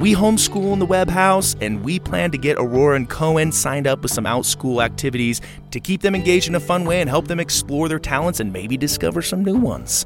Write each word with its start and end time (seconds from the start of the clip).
We 0.00 0.12
homeschool 0.12 0.72
in 0.72 0.80
the 0.80 0.86
Webb 0.86 1.08
House, 1.08 1.54
and 1.60 1.84
we 1.84 2.00
plan 2.00 2.32
to 2.32 2.38
get 2.38 2.56
Aurora 2.58 2.96
and 2.96 3.08
Cohen 3.08 3.52
signed 3.52 3.86
up 3.86 4.02
with 4.02 4.10
some 4.10 4.24
OutSchool 4.24 4.84
activities 4.84 5.40
to 5.70 5.78
keep 5.78 6.02
them 6.02 6.16
engaged 6.16 6.48
in 6.48 6.56
a 6.56 6.60
fun 6.60 6.84
way 6.84 7.00
and 7.00 7.08
help 7.08 7.28
them 7.28 7.38
explore 7.38 7.88
their 7.88 8.00
talents 8.00 8.40
and 8.40 8.52
maybe 8.52 8.76
discover 8.76 9.22
some 9.22 9.44
new 9.44 9.56
ones. 9.56 10.04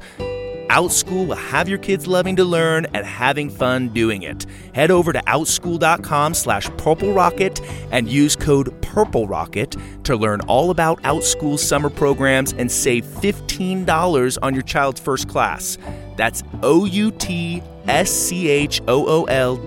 OutSchool 0.69 1.27
will 1.27 1.35
have 1.35 1.67
your 1.67 1.79
kids 1.79 2.05
loving 2.05 2.35
to 2.35 2.45
learn 2.45 2.85
and 2.93 3.03
having 3.03 3.49
fun 3.49 3.89
doing 3.89 4.21
it. 4.21 4.45
Head 4.75 4.91
over 4.91 5.11
to 5.11 5.19
outschool.com 5.23 6.35
slash 6.35 6.69
purple 6.77 7.11
rocket 7.11 7.59
and 7.91 8.07
use 8.07 8.35
code 8.35 8.78
purple 8.93 9.27
rocket 9.27 9.75
to 10.03 10.15
learn 10.15 10.41
all 10.41 10.71
about 10.71 11.01
OutSchool's 11.03 11.61
summer 11.61 11.89
programs 11.89 12.53
and 12.53 12.71
save 12.71 13.05
$15 13.05 14.37
on 14.41 14.53
your 14.53 14.63
child's 14.63 14.99
first 14.99 15.27
class. 15.29 15.77
That's 16.15 16.43
O-U-T-S-C-H-O-O-L 16.63 17.15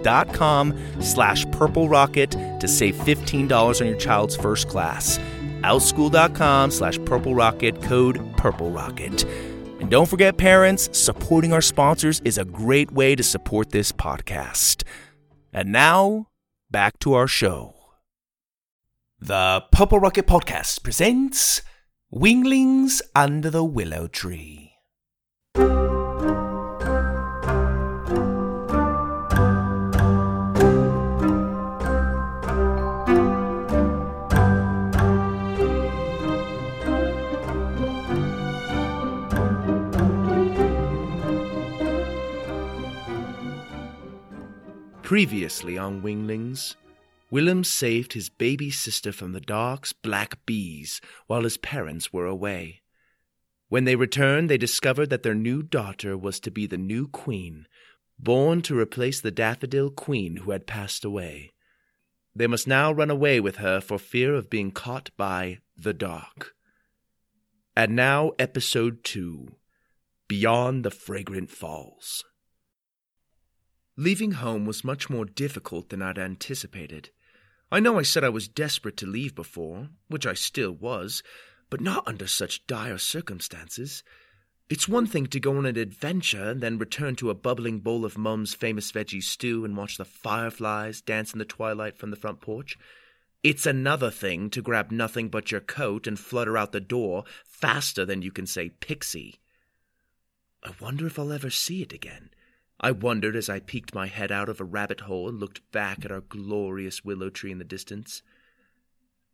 dot 0.02 0.34
com 0.34 0.78
slash 1.00 1.50
purple 1.52 1.88
rocket 1.88 2.30
to 2.32 2.68
save 2.68 2.94
$15 2.96 3.80
on 3.80 3.86
your 3.86 3.96
child's 3.96 4.36
first 4.36 4.68
class. 4.68 5.18
Outschool.com 5.62 6.70
slash 6.70 6.98
purple 7.04 7.34
rocket, 7.34 7.80
code 7.82 8.20
purple 8.36 8.70
rocket. 8.70 9.24
And 9.80 9.90
don't 9.90 10.08
forget, 10.08 10.36
parents, 10.36 10.88
supporting 10.92 11.52
our 11.52 11.60
sponsors 11.60 12.20
is 12.24 12.38
a 12.38 12.44
great 12.44 12.92
way 12.92 13.14
to 13.16 13.22
support 13.22 13.70
this 13.70 13.92
podcast. 13.92 14.84
And 15.52 15.72
now, 15.72 16.28
back 16.70 16.98
to 17.00 17.14
our 17.14 17.26
show. 17.26 17.81
The 19.24 19.62
Purple 19.70 20.00
Rocket 20.00 20.26
Podcast 20.26 20.82
presents 20.82 21.62
Winglings 22.10 23.00
Under 23.14 23.50
the 23.50 23.62
Willow 23.62 24.08
Tree. 24.08 24.72
Previously 45.04 45.78
on 45.78 46.02
Winglings, 46.02 46.74
Willem 47.32 47.64
saved 47.64 48.12
his 48.12 48.28
baby 48.28 48.70
sister 48.70 49.10
from 49.10 49.32
the 49.32 49.40
dark's 49.40 49.94
black 49.94 50.44
bees 50.44 51.00
while 51.28 51.44
his 51.44 51.56
parents 51.56 52.12
were 52.12 52.26
away. 52.26 52.82
When 53.70 53.84
they 53.84 53.96
returned, 53.96 54.50
they 54.50 54.58
discovered 54.58 55.08
that 55.08 55.22
their 55.22 55.34
new 55.34 55.62
daughter 55.62 56.14
was 56.14 56.38
to 56.40 56.50
be 56.50 56.66
the 56.66 56.76
new 56.76 57.08
queen, 57.08 57.66
born 58.18 58.60
to 58.62 58.78
replace 58.78 59.18
the 59.18 59.30
daffodil 59.30 59.88
queen 59.88 60.36
who 60.36 60.50
had 60.50 60.66
passed 60.66 61.06
away. 61.06 61.52
They 62.36 62.46
must 62.46 62.68
now 62.68 62.92
run 62.92 63.08
away 63.08 63.40
with 63.40 63.56
her 63.56 63.80
for 63.80 63.98
fear 63.98 64.34
of 64.34 64.50
being 64.50 64.70
caught 64.70 65.08
by 65.16 65.60
the 65.74 65.94
dark. 65.94 66.54
And 67.74 67.96
now, 67.96 68.32
Episode 68.38 69.04
2 69.04 69.48
Beyond 70.28 70.84
the 70.84 70.90
Fragrant 70.90 71.50
Falls. 71.50 72.24
Leaving 73.96 74.32
home 74.32 74.66
was 74.66 74.84
much 74.84 75.08
more 75.08 75.24
difficult 75.24 75.88
than 75.88 76.02
I'd 76.02 76.18
anticipated. 76.18 77.08
I 77.72 77.80
know 77.80 77.98
I 77.98 78.02
said 78.02 78.22
I 78.22 78.28
was 78.28 78.48
desperate 78.48 78.98
to 78.98 79.06
leave 79.06 79.34
before, 79.34 79.88
which 80.08 80.26
I 80.26 80.34
still 80.34 80.72
was, 80.72 81.22
but 81.70 81.80
not 81.80 82.06
under 82.06 82.26
such 82.26 82.66
dire 82.66 82.98
circumstances. 82.98 84.02
It's 84.68 84.86
one 84.86 85.06
thing 85.06 85.26
to 85.28 85.40
go 85.40 85.56
on 85.56 85.64
an 85.64 85.78
adventure 85.78 86.50
and 86.50 86.60
then 86.60 86.76
return 86.76 87.16
to 87.16 87.30
a 87.30 87.34
bubbling 87.34 87.80
bowl 87.80 88.04
of 88.04 88.18
Mum's 88.18 88.52
famous 88.52 88.92
veggie 88.92 89.22
stew 89.22 89.64
and 89.64 89.74
watch 89.74 89.96
the 89.96 90.04
fireflies 90.04 91.00
dance 91.00 91.32
in 91.32 91.38
the 91.38 91.46
twilight 91.46 91.96
from 91.96 92.10
the 92.10 92.16
front 92.16 92.42
porch. 92.42 92.76
It's 93.42 93.64
another 93.64 94.10
thing 94.10 94.50
to 94.50 94.60
grab 94.60 94.90
nothing 94.90 95.30
but 95.30 95.50
your 95.50 95.62
coat 95.62 96.06
and 96.06 96.18
flutter 96.18 96.58
out 96.58 96.72
the 96.72 96.80
door 96.80 97.24
faster 97.42 98.04
than 98.04 98.20
you 98.20 98.30
can 98.30 98.46
say 98.46 98.68
pixie. 98.68 99.40
I 100.62 100.72
wonder 100.78 101.06
if 101.06 101.18
I'll 101.18 101.32
ever 101.32 101.48
see 101.48 101.80
it 101.80 101.94
again. 101.94 102.28
I 102.82 102.90
wondered 102.90 103.36
as 103.36 103.48
I 103.48 103.60
peeked 103.60 103.94
my 103.94 104.08
head 104.08 104.32
out 104.32 104.48
of 104.48 104.60
a 104.60 104.64
rabbit 104.64 105.00
hole 105.02 105.28
and 105.28 105.38
looked 105.38 105.70
back 105.70 106.04
at 106.04 106.10
our 106.10 106.20
glorious 106.20 107.04
willow 107.04 107.30
tree 107.30 107.52
in 107.52 107.58
the 107.58 107.64
distance. 107.64 108.22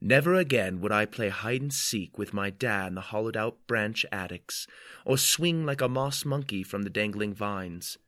Never 0.00 0.34
again 0.34 0.80
would 0.80 0.92
I 0.92 1.06
play 1.06 1.30
hide 1.30 1.62
and 1.62 1.72
seek 1.72 2.18
with 2.18 2.34
my 2.34 2.50
dad 2.50 2.88
in 2.88 2.94
the 2.94 3.00
hollowed 3.00 3.36
out 3.36 3.66
branch 3.66 4.04
attics, 4.12 4.66
or 5.04 5.16
swing 5.16 5.64
like 5.64 5.80
a 5.80 5.88
moss 5.88 6.24
monkey 6.24 6.62
from 6.62 6.82
the 6.82 6.90
dangling 6.90 7.34
vines. 7.34 7.98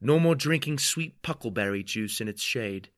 No 0.00 0.18
more 0.18 0.34
drinking 0.34 0.78
sweet 0.78 1.22
puckleberry 1.22 1.84
juice 1.84 2.20
in 2.20 2.26
its 2.26 2.42
shade. 2.42 2.88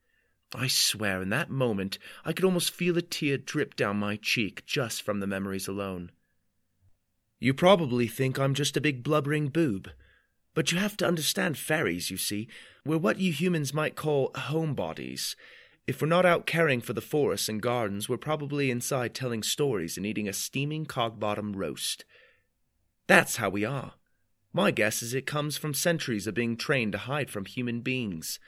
I 0.55 0.69
swear, 0.69 1.23
in 1.23 1.29
that 1.31 1.51
moment, 1.51 1.99
I 2.25 2.33
could 2.33 2.45
almost 2.45 2.73
feel 2.73 2.97
a 2.97 3.03
tear 3.03 3.37
drip 3.37 3.77
down 3.77 3.99
my 3.99 4.17
cheek 4.17 4.65
just 4.65 5.03
from 5.03 5.21
the 5.21 5.27
memories 5.27 5.69
alone. 5.69 6.11
You 7.41 7.53
probably 7.53 8.07
think 8.07 8.39
I'm 8.39 8.55
just 8.55 8.77
a 8.77 8.81
big 8.81 9.03
blubbering 9.03 9.49
boob. 9.49 9.91
But 10.55 10.73
you 10.73 10.79
have 10.79 10.97
to 10.99 11.07
understand 11.07 11.59
fairies, 11.59 12.11
you 12.11 12.17
see. 12.17 12.49
We're 12.85 12.99
what 12.99 13.21
you 13.21 13.33
humans 13.33 13.73
might 13.73 13.97
call 13.97 14.33
homebodies. 14.33 15.37
If 15.87 16.01
we're 16.01 16.09
not 16.09 16.27
out 16.27 16.47
caring 16.47 16.81
for 16.81 16.93
the 16.93 17.01
forests 17.01 17.49
and 17.49 17.63
gardens, 17.63 18.09
we're 18.09 18.17
probably 18.17 18.71
inside 18.71 19.15
telling 19.15 19.43
stories 19.43 19.97
and 19.97 20.05
eating 20.05 20.29
a 20.29 20.33
steaming 20.33 20.87
cog 20.87 21.19
bottom 21.19 21.53
roast. 21.55 22.05
That's 23.07 23.37
how 23.37 23.49
we 23.49 23.65
are. 23.65 23.95
My 24.53 24.71
guess 24.71 25.03
is 25.03 25.15
it 25.15 25.27
comes 25.27 25.57
from 25.57 25.75
centuries 25.75 26.27
of 26.27 26.35
being 26.35 26.57
trained 26.57 26.93
to 26.93 26.99
hide 26.99 27.31
from 27.31 27.45
human 27.45 27.81
beings. 27.81 28.41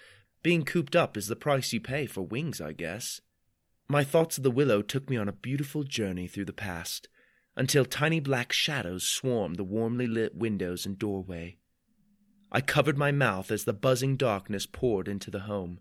Being 0.42 0.64
cooped 0.64 0.96
up 0.96 1.16
is 1.16 1.28
the 1.28 1.36
price 1.36 1.72
you 1.72 1.80
pay 1.80 2.06
for 2.06 2.22
wings, 2.22 2.60
I 2.60 2.72
guess. 2.72 3.20
My 3.88 4.02
thoughts 4.02 4.36
of 4.36 4.42
the 4.42 4.50
willow 4.50 4.82
took 4.82 5.08
me 5.08 5.16
on 5.16 5.28
a 5.28 5.32
beautiful 5.32 5.84
journey 5.84 6.26
through 6.26 6.46
the 6.46 6.52
past, 6.52 7.08
until 7.56 7.84
tiny 7.84 8.18
black 8.18 8.52
shadows 8.52 9.06
swarmed 9.06 9.56
the 9.56 9.64
warmly 9.64 10.06
lit 10.06 10.34
windows 10.34 10.86
and 10.86 10.98
doorway. 10.98 11.58
I 12.54 12.60
covered 12.60 12.98
my 12.98 13.10
mouth 13.10 13.50
as 13.50 13.64
the 13.64 13.72
buzzing 13.72 14.16
darkness 14.16 14.66
poured 14.66 15.08
into 15.08 15.30
the 15.30 15.40
home. 15.40 15.80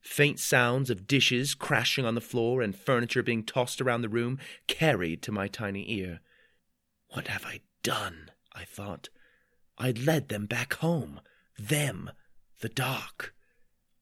Faint 0.00 0.38
sounds 0.38 0.90
of 0.90 1.08
dishes 1.08 1.56
crashing 1.56 2.06
on 2.06 2.14
the 2.14 2.20
floor 2.20 2.62
and 2.62 2.74
furniture 2.74 3.22
being 3.22 3.42
tossed 3.42 3.80
around 3.80 4.02
the 4.02 4.08
room 4.08 4.38
carried 4.68 5.22
to 5.22 5.32
my 5.32 5.48
tiny 5.48 5.92
ear. 5.92 6.20
What 7.08 7.26
have 7.26 7.44
I 7.44 7.62
done? 7.82 8.30
I 8.54 8.64
thought. 8.64 9.08
I'd 9.76 9.98
led 9.98 10.28
them 10.28 10.46
back 10.46 10.74
home. 10.74 11.20
Them, 11.58 12.12
the 12.60 12.68
dark. 12.68 13.34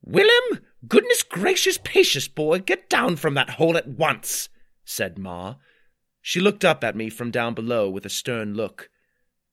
Willem, 0.02 0.60
goodness 0.86 1.22
gracious 1.22 1.78
patience, 1.82 2.28
boy, 2.28 2.58
get 2.58 2.90
down 2.90 3.16
from 3.16 3.32
that 3.34 3.50
hole 3.50 3.76
at 3.76 3.88
once, 3.88 4.50
said 4.84 5.18
Ma. 5.18 5.54
She 6.20 6.40
looked 6.40 6.64
up 6.64 6.84
at 6.84 6.94
me 6.94 7.08
from 7.08 7.30
down 7.30 7.54
below 7.54 7.88
with 7.88 8.04
a 8.04 8.10
stern 8.10 8.52
look. 8.52 8.90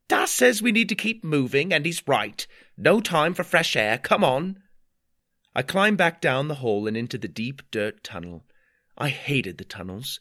Da 0.07 0.25
says 0.25 0.61
we 0.61 0.71
need 0.71 0.89
to 0.89 0.95
keep 0.95 1.23
moving, 1.23 1.73
and 1.73 1.85
he's 1.85 2.07
right. 2.07 2.45
No 2.77 3.00
time 3.00 3.33
for 3.33 3.44
fresh 3.44 3.75
air. 3.75 3.97
Come 3.97 4.23
on. 4.23 4.59
I 5.55 5.61
climbed 5.61 5.97
back 5.97 6.19
down 6.19 6.47
the 6.47 6.55
hole 6.55 6.88
and 6.88 6.97
into 6.97 7.17
the 7.17 7.27
deep 7.27 7.61
dirt 7.71 8.03
tunnel. 8.03 8.45
I 8.97 9.09
hated 9.09 9.57
the 9.57 9.63
tunnels. 9.63 10.19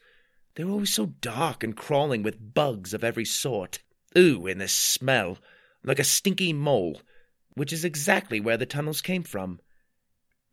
They 0.55 0.65
were 0.65 0.73
always 0.73 0.93
so 0.93 1.07
dark 1.07 1.65
and 1.65 1.77
crawling 1.77 2.23
with 2.23 2.55
bugs 2.55 2.93
of 2.93 3.03
every 3.03 3.25
sort. 3.25 3.81
Ooh, 4.17 4.47
and 4.47 4.61
the 4.61 4.69
smell, 4.69 5.39
like 5.83 5.99
a 5.99 6.05
stinky 6.05 6.53
mole, 6.53 7.01
which 7.55 7.73
is 7.73 7.85
exactly 7.85 8.41
where 8.41 8.59
the 8.59 8.67
tunnels 8.67 9.01
came 9.01 9.23
from. 9.23 9.61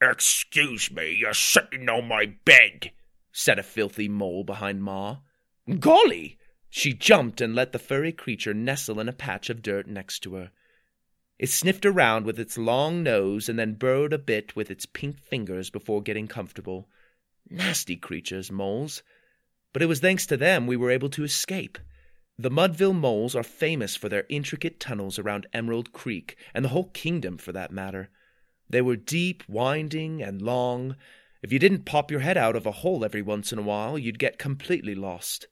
Excuse 0.02 0.90
me, 0.92 1.16
you're 1.20 1.34
sitting 1.34 1.90
on 1.90 2.08
my 2.08 2.34
bed, 2.46 2.92
said 3.34 3.60
a 3.60 3.64
filthy 3.64 4.08
mole 4.08 4.46
behind 4.46 4.82
Ma. 4.82 5.18
Golly! 5.80 6.39
She 6.70 6.94
jumped 6.94 7.42
and 7.42 7.56
let 7.56 7.72
the 7.72 7.80
furry 7.80 8.12
creature 8.12 8.54
nestle 8.54 9.00
in 9.00 9.10
a 9.10 9.14
patch 9.14 9.50
of 9.50 9.62
dirt 9.62 9.88
next 9.88 10.20
to 10.20 10.36
her. 10.36 10.52
It 11.40 11.50
sniffed 11.50 11.86
around 11.86 12.26
with 12.26 12.40
its 12.40 12.58
long 12.58 13.02
nose 13.02 13.50
and 13.50 13.58
then 13.58 13.74
burrowed 13.74 14.14
a 14.14 14.20
bit 14.20 14.56
with 14.56 14.70
its 14.70 14.86
pink 14.86 15.20
fingers 15.20 15.70
before 15.70 16.04
getting 16.04 16.28
comfortable. 16.28 16.90
Nasty 17.50 17.96
creatures, 17.96 18.52
moles. 18.52 19.02
But 19.74 19.82
it 19.82 19.88
was 19.88 20.00
thanks 20.00 20.26
to 20.28 20.38
them 20.38 20.68
we 20.68 20.76
were 20.76 20.92
able 20.92 21.10
to 21.10 21.24
escape. 21.24 21.80
The 22.38 22.52
Mudville 22.52 22.94
moles 22.94 23.36
are 23.36 23.44
famous 23.44 23.96
for 23.96 24.08
their 24.08 24.26
intricate 24.30 24.80
tunnels 24.80 25.18
around 25.18 25.48
Emerald 25.54 25.92
Creek, 25.92 26.38
and 26.54 26.64
the 26.64 26.70
whole 26.70 26.90
kingdom 26.90 27.38
for 27.38 27.52
that 27.52 27.72
matter. 27.72 28.10
They 28.70 28.82
were 28.82 28.96
deep, 28.96 29.44
winding, 29.48 30.22
and 30.22 30.42
long. 30.42 30.96
If 31.42 31.52
you 31.52 31.60
didn't 31.60 31.86
pop 31.86 32.12
your 32.12 32.20
head 32.20 32.38
out 32.38 32.56
of 32.56 32.66
a 32.66 32.72
hole 32.72 33.04
every 33.04 33.22
once 33.22 33.52
in 33.52 33.60
a 33.60 33.64
while, 33.64 33.98
you'd 33.98 34.20
get 34.20 34.38
completely 34.38 34.94
lost. 34.94 35.48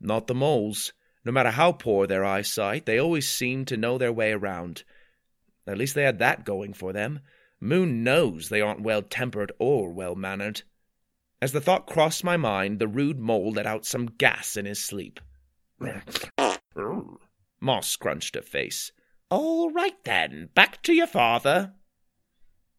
Not 0.00 0.26
the 0.26 0.34
moles. 0.34 0.92
No 1.24 1.32
matter 1.32 1.50
how 1.50 1.72
poor 1.72 2.06
their 2.06 2.24
eyesight, 2.24 2.86
they 2.86 2.98
always 2.98 3.28
seemed 3.28 3.68
to 3.68 3.76
know 3.76 3.98
their 3.98 4.12
way 4.12 4.32
around. 4.32 4.84
At 5.66 5.76
least 5.78 5.94
they 5.94 6.04
had 6.04 6.18
that 6.20 6.44
going 6.44 6.72
for 6.72 6.92
them. 6.92 7.20
Moon 7.60 8.04
knows 8.04 8.48
they 8.48 8.60
aren't 8.60 8.82
well 8.82 9.02
tempered 9.02 9.52
or 9.58 9.92
well 9.92 10.14
mannered. 10.14 10.62
As 11.42 11.52
the 11.52 11.60
thought 11.60 11.86
crossed 11.86 12.24
my 12.24 12.36
mind, 12.36 12.78
the 12.78 12.88
rude 12.88 13.18
mole 13.18 13.52
let 13.52 13.66
out 13.66 13.84
some 13.84 14.06
gas 14.06 14.56
in 14.56 14.64
his 14.64 14.82
sleep. 14.82 15.20
Moss 17.60 17.88
scrunched 17.88 18.34
her 18.34 18.42
face. 18.42 18.92
All 19.30 19.70
right 19.70 20.02
then, 20.04 20.48
back 20.54 20.82
to 20.84 20.94
your 20.94 21.06
father. 21.06 21.74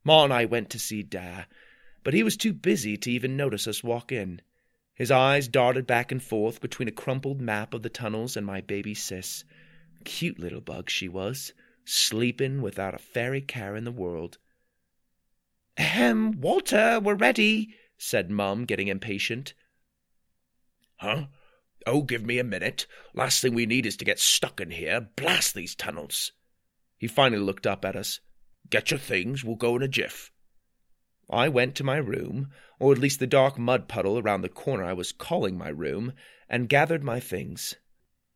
Ma 0.03 0.23
and 0.23 0.33
I 0.33 0.45
went 0.45 0.69
to 0.71 0.79
see 0.79 1.03
Da, 1.03 1.43
but 2.03 2.13
he 2.13 2.23
was 2.23 2.37
too 2.37 2.53
busy 2.53 2.97
to 2.97 3.11
even 3.11 3.37
notice 3.37 3.67
us 3.67 3.83
walk 3.83 4.11
in. 4.11 4.41
His 4.99 5.11
eyes 5.11 5.47
darted 5.47 5.87
back 5.87 6.11
and 6.11 6.21
forth 6.21 6.59
between 6.59 6.89
a 6.89 6.91
crumpled 6.91 7.39
map 7.39 7.73
of 7.73 7.83
the 7.83 7.89
tunnels 7.89 8.35
and 8.35 8.45
my 8.45 8.59
baby 8.59 8.93
sis. 8.93 9.45
Cute 10.03 10.37
little 10.37 10.59
bug 10.59 10.89
she 10.89 11.07
was, 11.07 11.53
sleeping 11.85 12.61
without 12.61 12.93
a 12.93 12.99
fairy 12.99 13.39
care 13.39 13.77
in 13.77 13.85
the 13.85 13.93
world. 13.93 14.37
Ahem, 15.77 16.41
Walter, 16.41 16.99
we're 17.01 17.15
ready, 17.15 17.73
said 17.97 18.29
Mum, 18.29 18.65
getting 18.65 18.89
impatient. 18.89 19.53
Huh? 20.97 21.27
Oh, 21.87 22.01
give 22.01 22.25
me 22.25 22.37
a 22.37 22.43
minute. 22.43 22.85
Last 23.13 23.41
thing 23.41 23.53
we 23.53 23.65
need 23.65 23.85
is 23.85 23.95
to 23.97 24.05
get 24.05 24.19
stuck 24.19 24.59
in 24.59 24.69
here. 24.69 25.07
Blast 25.15 25.55
these 25.55 25.75
tunnels. 25.75 26.33
He 26.97 27.07
finally 27.07 27.41
looked 27.41 27.65
up 27.65 27.85
at 27.85 27.95
us. 27.95 28.19
Get 28.69 28.91
your 28.91 28.99
things. 28.99 29.45
We'll 29.45 29.55
go 29.55 29.77
in 29.77 29.81
a 29.81 29.87
jiff. 29.87 30.29
I 31.29 31.47
went 31.47 31.75
to 31.75 31.83
my 31.83 31.97
room, 31.97 32.49
or 32.79 32.91
at 32.91 32.97
least 32.97 33.19
the 33.19 33.27
dark 33.27 33.59
mud 33.59 33.87
puddle 33.87 34.17
around 34.17 34.41
the 34.41 34.49
corner 34.49 34.83
I 34.83 34.93
was 34.93 35.11
calling 35.11 35.57
my 35.57 35.69
room, 35.69 36.13
and 36.49 36.69
gathered 36.69 37.03
my 37.03 37.19
things. 37.19 37.75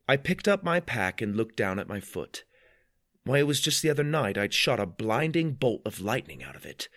I 0.07 0.18
picked 0.18 0.48
up 0.48 0.63
my 0.63 0.80
pack 0.80 1.22
and 1.22 1.36
looked 1.36 1.56
down 1.56 1.80
at 1.80 1.88
my 1.88 2.00
foot. 2.00 2.44
Why, 3.24 3.40
it 3.40 3.48
was 3.48 3.62
just 3.62 3.81
the 3.81 3.90
other 3.90 4.04
night 4.04 4.38
I'd 4.38 4.54
shot 4.54 4.80
a 4.80 4.86
blinding 4.86 5.54
bolt 5.54 5.81
of 5.86 6.01
lightning 6.01 6.44
out 6.44 6.56
of 6.56 6.66
it. 6.66 6.90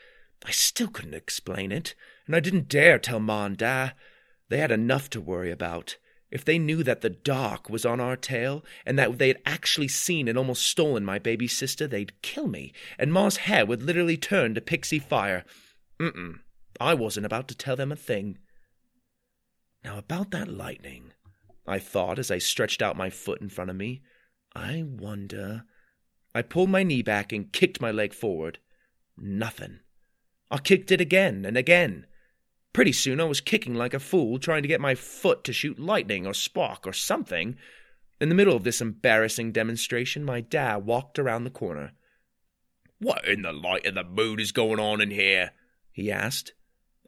I 0.44 0.50
still 0.50 0.88
couldn't 0.88 1.14
explain 1.14 1.72
it, 1.72 1.94
and 2.26 2.36
I 2.36 2.40
didn't 2.40 2.68
dare 2.68 2.98
tell 2.98 3.20
Ma 3.20 3.46
and 3.46 3.56
Da. 3.56 3.90
They 4.48 4.58
had 4.58 4.72
enough 4.72 5.08
to 5.10 5.20
worry 5.20 5.50
about. 5.50 5.96
If 6.30 6.44
they 6.44 6.58
knew 6.58 6.82
that 6.82 7.00
the 7.00 7.10
dark 7.10 7.70
was 7.70 7.86
on 7.86 8.00
our 8.00 8.16
tail, 8.16 8.64
and 8.84 8.98
that 8.98 9.18
they 9.18 9.28
had 9.28 9.40
actually 9.46 9.88
seen 9.88 10.28
and 10.28 10.36
almost 10.36 10.66
stolen 10.66 11.04
my 11.04 11.18
baby 11.18 11.46
sister, 11.46 11.86
they'd 11.86 12.20
kill 12.20 12.48
me, 12.48 12.72
and 12.98 13.12
Ma's 13.12 13.38
hair 13.38 13.64
would 13.64 13.82
literally 13.82 14.16
turn 14.16 14.54
to 14.54 14.60
pixie 14.60 14.98
fire. 14.98 15.44
Mm-mm. 16.00 16.40
I 16.80 16.94
wasn't 16.94 17.26
about 17.26 17.48
to 17.48 17.56
tell 17.56 17.76
them 17.76 17.92
a 17.92 17.96
thing. 17.96 18.38
Now, 19.84 19.98
about 19.98 20.30
that 20.32 20.48
lightning, 20.48 21.12
I 21.66 21.78
thought 21.78 22.18
as 22.18 22.30
I 22.30 22.38
stretched 22.38 22.82
out 22.82 22.96
my 22.96 23.10
foot 23.10 23.40
in 23.40 23.48
front 23.48 23.70
of 23.70 23.76
me. 23.76 24.02
I 24.54 24.84
wonder. 24.86 25.64
I 26.34 26.42
pulled 26.42 26.70
my 26.70 26.82
knee 26.82 27.02
back 27.02 27.32
and 27.32 27.52
kicked 27.52 27.80
my 27.80 27.90
leg 27.90 28.12
forward. 28.12 28.58
Nothing. 29.16 29.80
I 30.50 30.58
kicked 30.58 30.92
it 30.92 31.00
again 31.00 31.44
and 31.44 31.56
again. 31.56 32.06
Pretty 32.72 32.92
soon 32.92 33.20
I 33.20 33.24
was 33.24 33.40
kicking 33.40 33.74
like 33.74 33.94
a 33.94 33.98
fool, 33.98 34.38
trying 34.38 34.62
to 34.62 34.68
get 34.68 34.80
my 34.80 34.94
foot 34.94 35.44
to 35.44 35.52
shoot 35.52 35.78
lightning 35.78 36.26
or 36.26 36.34
spark 36.34 36.86
or 36.86 36.92
something. 36.92 37.56
In 38.20 38.28
the 38.28 38.34
middle 38.34 38.54
of 38.54 38.64
this 38.64 38.80
embarrassing 38.80 39.52
demonstration, 39.52 40.24
my 40.24 40.40
dad 40.40 40.84
walked 40.84 41.18
around 41.18 41.44
the 41.44 41.50
corner. 41.50 41.92
What 42.98 43.26
in 43.26 43.42
the 43.42 43.52
light 43.52 43.86
of 43.86 43.94
the 43.94 44.04
moon 44.04 44.40
is 44.40 44.52
going 44.52 44.78
on 44.78 45.00
in 45.00 45.10
here? 45.10 45.52
He 45.96 46.12
asked. 46.12 46.52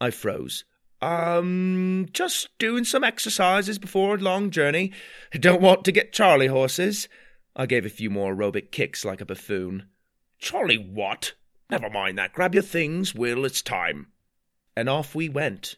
I 0.01 0.11
froze. 0.11 0.65
Um, 1.01 2.09
just 2.13 2.49
doing 2.59 2.85
some 2.85 3.05
exercises 3.05 3.79
before 3.79 4.17
a 4.17 4.19
long 4.19 4.51
journey. 4.51 4.93
Don't 5.33 5.63
want 5.63 5.85
to 5.85 5.93
get 5.93 6.13
Charlie 6.13 6.49
horses. 6.49 7.09
I 7.55 7.67
gave 7.67 7.87
a 7.87 7.91
few 7.91 8.11
more 8.11 8.35
aerobic 8.35 8.73
kicks 8.73 9.05
like 9.05 9.21
a 9.21 9.27
buffoon. 9.27 9.89
Charlie 10.39 10.79
what? 10.79 11.35
Never 11.71 11.91
mind 11.91 12.19
that. 12.19 12.33
Grab 12.33 12.55
your 12.55 12.63
things, 12.63 13.15
Will. 13.15 13.45
It's 13.45 13.63
time 13.63 14.09
and 14.79 14.89
off 14.89 15.13
we 15.13 15.29
went. 15.29 15.75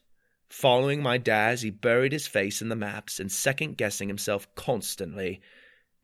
Following 0.51 1.03
my 1.03 1.17
dad 1.17 1.53
as 1.53 1.63
he 1.63 1.71
buried 1.71 2.13
his 2.13 2.27
face 2.27 2.61
in 2.61 2.69
the 2.69 2.77
maps 2.77 3.19
and 3.19 3.33
second 3.33 3.79
guessing 3.79 4.09
himself 4.09 4.55
constantly. 4.55 5.41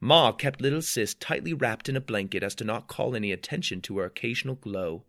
Ma 0.00 0.32
kept 0.32 0.62
little 0.62 0.80
sis 0.80 1.12
tightly 1.12 1.52
wrapped 1.52 1.90
in 1.90 1.96
a 1.96 2.00
blanket 2.00 2.42
as 2.42 2.54
to 2.54 2.64
not 2.64 2.88
call 2.88 3.14
any 3.14 3.32
attention 3.32 3.82
to 3.82 3.98
her 3.98 4.06
occasional 4.06 4.54
glow. 4.54 5.04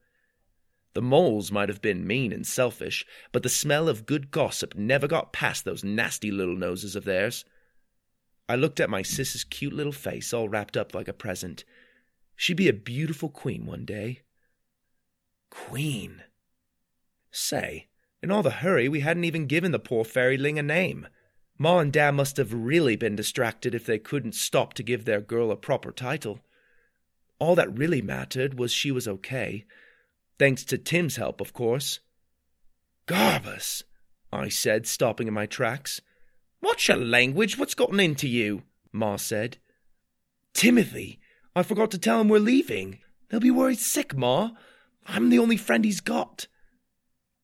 The 0.97 1.01
moles 1.03 1.51
might 1.51 1.69
have 1.69 1.79
been 1.79 2.07
mean 2.07 2.33
and 2.33 2.43
selfish, 2.43 3.05
but 3.31 3.43
the 3.43 3.49
smell 3.49 3.87
of 3.87 4.07
good 4.07 4.31
gossip 4.31 4.73
never 4.73 5.07
got 5.07 5.31
past 5.31 5.63
those 5.63 5.83
nasty 5.83 6.31
little 6.31 6.55
noses 6.55 6.95
of 6.95 7.05
theirs. 7.05 7.45
I 8.49 8.55
looked 8.55 8.79
at 8.79 8.89
my 8.89 9.03
sis's 9.03 9.43
cute 9.43 9.73
little 9.73 9.91
face 9.91 10.33
all 10.33 10.49
wrapped 10.49 10.75
up 10.75 10.95
like 10.95 11.07
a 11.07 11.13
present. 11.13 11.63
She'd 12.35 12.57
be 12.57 12.67
a 12.67 12.73
beautiful 12.73 13.29
queen 13.29 13.67
one 13.67 13.85
day. 13.85 14.23
Queen. 15.51 16.23
Say, 17.29 17.89
in 18.23 18.31
all 18.31 18.41
the 18.41 18.49
hurry, 18.49 18.89
we 18.89 19.01
hadn't 19.01 19.25
even 19.25 19.45
given 19.45 19.71
the 19.71 19.77
poor 19.77 20.03
fairyling 20.03 20.57
a 20.57 20.63
name. 20.63 21.07
Ma 21.59 21.77
and 21.77 21.93
Dad 21.93 22.15
must 22.15 22.37
have 22.37 22.51
really 22.51 22.95
been 22.95 23.15
distracted 23.15 23.75
if 23.75 23.85
they 23.85 23.99
couldn't 23.99 24.33
stop 24.33 24.73
to 24.73 24.81
give 24.81 25.05
their 25.05 25.21
girl 25.21 25.51
a 25.51 25.55
proper 25.55 25.91
title. 25.91 26.39
All 27.37 27.53
that 27.53 27.77
really 27.77 28.01
mattered 28.01 28.57
was 28.57 28.71
she 28.73 28.89
was 28.89 29.07
okay. 29.07 29.63
Thanks 30.39 30.63
to 30.65 30.77
Tim's 30.77 31.15
help, 31.15 31.41
of 31.41 31.53
course. 31.53 31.99
Garbus, 33.07 33.83
I 34.31 34.49
said, 34.49 34.85
stopping 34.85 35.27
in 35.27 35.33
my 35.33 35.45
tracks. 35.45 36.01
What's 36.59 36.87
your 36.87 36.97
language? 36.97 37.57
What's 37.57 37.73
gotten 37.73 37.99
into 37.99 38.27
you? 38.27 38.63
Ma 38.91 39.15
said. 39.15 39.57
Timothy, 40.53 41.19
I 41.55 41.63
forgot 41.63 41.91
to 41.91 41.97
tell 41.97 42.21
him 42.21 42.29
we're 42.29 42.39
leaving. 42.39 42.99
They'll 43.29 43.39
be 43.39 43.51
worried 43.51 43.79
sick, 43.79 44.15
Ma. 44.15 44.51
I'm 45.05 45.29
the 45.29 45.39
only 45.39 45.57
friend 45.57 45.85
he's 45.85 46.01
got. 46.01 46.47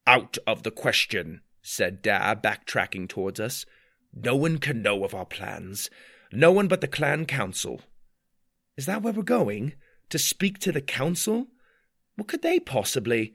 Out 0.05 0.37
of 0.45 0.63
the 0.63 0.71
question, 0.71 1.41
said 1.61 2.01
Da, 2.01 2.35
backtracking 2.35 3.07
towards 3.07 3.39
us. 3.39 3.65
No 4.13 4.35
one 4.35 4.57
can 4.57 4.81
know 4.81 5.03
of 5.03 5.15
our 5.15 5.25
plans. 5.25 5.89
No 6.31 6.51
one 6.51 6.67
but 6.67 6.81
the 6.81 6.87
clan 6.87 7.25
council. 7.25 7.81
Is 8.75 8.85
that 8.85 9.01
where 9.01 9.13
we're 9.13 9.23
going? 9.23 9.73
To 10.09 10.19
speak 10.19 10.59
to 10.59 10.71
the 10.71 10.81
council? 10.81 11.47
What 12.15 12.27
could 12.27 12.41
they 12.41 12.59
possibly? 12.59 13.33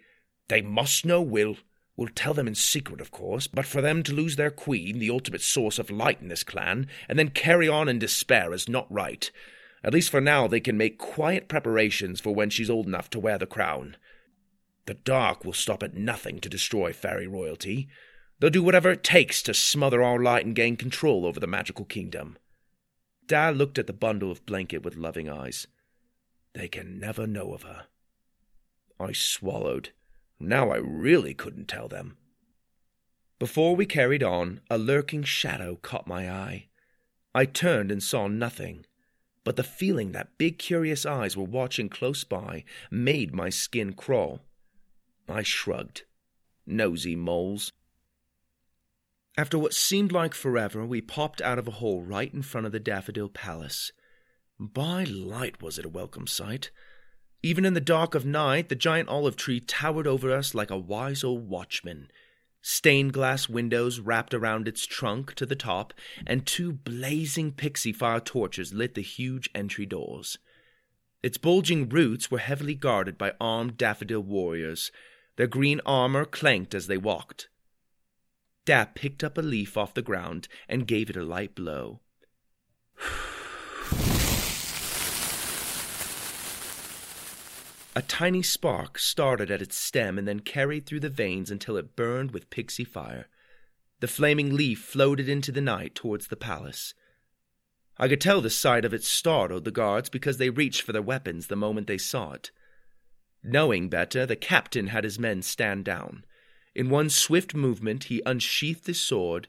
They 0.49 0.63
must 0.63 1.05
know, 1.05 1.21
Will. 1.21 1.57
We'll 1.97 2.09
tell 2.15 2.33
them 2.33 2.47
in 2.47 2.55
secret, 2.55 3.01
of 3.01 3.11
course, 3.11 3.49
but 3.49 3.67
for 3.67 3.81
them 3.81 4.05
to 4.05 4.15
lose 4.15 4.37
their 4.37 4.53
queen, 4.53 5.01
the 5.01 5.11
ultimate 5.11 5.43
source 5.43 5.81
of 5.81 5.91
light 5.91 6.21
in 6.23 6.29
this 6.29 6.45
clan, 6.45 6.87
and 7.09 7.19
then 7.19 7.31
carry 7.31 7.69
on 7.69 7.89
in 7.89 7.99
despair 7.99 8.53
is 8.53 8.69
not 8.69 8.87
right. 8.91 9.31
At 9.83 9.93
least 9.93 10.11
for 10.11 10.21
now, 10.21 10.47
they 10.47 10.61
can 10.61 10.77
make 10.77 10.99
quiet 10.99 11.49
preparations 11.49 12.21
for 12.21 12.35
when 12.35 12.51
she's 12.51 12.71
old 12.71 12.87
enough 12.87 13.11
to 13.11 13.21
wear 13.21 13.37
the 13.37 13.47
crown. 13.47 13.97
The 14.87 14.95
dark 14.95 15.45
will 15.45 15.53
stop 15.53 15.83
at 15.83 15.95
nothing 15.95 16.41
to 16.41 16.49
destroy 16.49 16.93
fairy 16.93 17.27
royalty. 17.27 17.89
They'll 18.39 18.51
do 18.51 18.63
whatever 18.63 18.91
it 18.91 19.03
takes 19.03 19.43
to 19.43 19.53
smother 19.53 20.03
our 20.03 20.21
light 20.21 20.47
and 20.47 20.55
gain 20.55 20.77
control 20.77 21.27
over 21.27 21.41
the 21.41 21.47
magical 21.47 21.85
kingdom. 21.85 22.39
Dad 23.27 23.57
looked 23.57 23.79
at 23.79 23.89
the 23.89 23.93
bundle 23.93 24.31
of 24.31 24.47
blanket 24.47 24.85
with 24.85 24.97
loving 24.97 25.29
eyes. 25.29 25.67
They 26.55 26.69
can 26.69 26.99
never 26.99 27.27
know 27.27 27.53
of 27.53 27.65
her. 27.65 27.87
I 29.00 29.12
swallowed. 29.12 29.90
Now 30.40 30.71
I 30.71 30.76
really 30.76 31.35
couldn't 31.35 31.69
tell 31.69 31.88
them. 31.88 32.17
Before 33.38 33.76
we 33.76 33.87
carried 33.87 34.23
on, 34.23 34.61
a 34.69 34.78
lurking 34.78 35.23
shadow 35.23 35.76
caught 35.76 36.07
my 36.07 36.31
eye. 36.31 36.69
I 37.35 37.45
turned 37.45 37.93
and 37.93 38.02
saw 38.02 38.26
nothing, 38.26 38.85
but 39.45 39.57
the 39.57 39.62
feeling 39.62 40.12
that 40.12 40.37
big 40.38 40.59
curious 40.59 41.07
eyes 41.07 41.37
were 41.37 41.45
watching 41.45 41.88
close 41.88 42.25
by 42.25 42.64
made 42.90 43.35
my 43.35 43.49
skin 43.49 43.93
crawl. 43.93 44.40
I 45.28 45.43
shrugged. 45.43 46.02
Nosy 46.67 47.14
moles. 47.14 47.73
After 49.37 49.59
what 49.59 49.73
seemed 49.73 50.11
like 50.11 50.35
forever, 50.35 50.85
we 50.85 51.00
popped 51.00 51.40
out 51.43 51.59
of 51.59 51.69
a 51.69 51.73
hole 51.73 52.02
right 52.02 52.33
in 52.35 52.43
front 52.43 52.67
of 52.67 52.73
the 52.73 52.81
Daffodil 52.81 53.28
Palace. 53.28 53.93
By 54.59 55.05
light 55.05 55.62
was 55.62 55.78
it 55.78 55.85
a 55.85 55.88
welcome 55.88 56.26
sight. 56.26 56.73
Even 57.42 57.64
in 57.64 57.75
the 57.75 57.80
dark 57.80 58.14
of 58.14 58.26
night, 58.26 58.68
the 58.68 58.75
giant 58.75 59.09
olive 59.09 59.37
tree 59.37 59.61
towered 59.61 60.07
over 60.07 60.33
us 60.33 60.54
like 60.54 60.71
a 60.71 60.78
wise 60.78 61.23
old 61.23 61.49
watchman. 61.49 62.11
Stained 62.61 63.12
glass 63.12 63.49
windows 63.49 64.00
wrapped 64.00 64.35
around 64.35 64.66
its 64.66 64.85
trunk 64.85 65.35
to 65.35 65.47
the 65.47 65.54
top, 65.54 65.95
and 66.26 66.45
two 66.45 66.73
blazing 66.73 67.52
pixie 67.52 67.92
fire 67.92 68.21
torches 68.21 68.75
lit 68.75 68.95
the 68.95 69.02
huge 69.02 69.49
entry 69.54 69.87
doors. 69.87 70.38
Its 71.23 71.38
bulging 71.38 71.88
roots 71.88 72.30
were 72.30 72.38
heavily 72.38 72.75
guarded 72.75 73.16
by 73.16 73.33
armed 73.40 73.76
daffodil 73.76 74.23
warriors. 74.23 74.90
Their 75.37 75.47
green 75.47 75.80
armor 75.87 76.25
clanked 76.25 76.75
as 76.75 76.88
they 76.88 76.99
walked. 76.99 77.49
Dap 78.64 78.95
picked 78.95 79.25
up 79.25 79.38
a 79.38 79.42
leaf 79.42 79.76
off 79.76 79.95
the 79.95 80.02
ground 80.02 80.49
and 80.68 80.87
gave 80.87 81.09
it 81.09 81.16
a 81.16 81.23
light 81.23 81.54
blow. 81.54 82.00
A 87.99 88.02
tiny 88.02 88.45
spark 88.45 88.97
started 88.97 89.50
at 89.50 89.61
its 89.61 89.75
stem 89.75 90.19
and 90.19 90.28
then 90.28 90.38
carried 90.38 90.87
through 90.87 91.00
the 91.00 91.09
veins 91.09 91.50
until 91.50 91.76
it 91.76 91.97
burned 91.97 92.31
with 92.31 92.49
pixie 92.49 92.85
fire. 92.85 93.26
The 93.99 94.07
flaming 94.07 94.55
leaf 94.55 94.78
floated 94.78 95.28
into 95.28 95.50
the 95.50 95.61
night 95.61 95.97
towards 95.97 96.28
the 96.28 96.37
palace. 96.37 96.95
I 97.99 98.07
could 98.07 98.21
tell 98.21 98.40
the 98.40 98.50
sight 98.50 98.85
of 98.85 98.95
it 98.95 99.02
startled 99.02 99.64
the 99.64 99.73
guards 99.73 100.09
because 100.09 100.38
they 100.38 100.49
reached 100.49 100.83
for 100.83 100.93
their 100.93 101.02
weapons 101.02 101.49
the 101.49 101.57
moment 101.57 101.88
they 101.88 101.99
saw 101.99 102.35
it. 102.35 102.52
Knowing 103.43 103.88
better, 103.88 104.25
the 104.25 104.37
captain 104.37 104.87
had 104.87 105.02
his 105.02 105.19
men 105.19 105.43
stand 105.43 105.85
down. 105.85 106.25
In 106.76 106.90
one 106.90 107.11
swift 107.11 107.52
movement, 107.52 108.05
he 108.05 108.23
unsheathed 108.25 108.87
his 108.87 109.00
sword, 109.00 109.49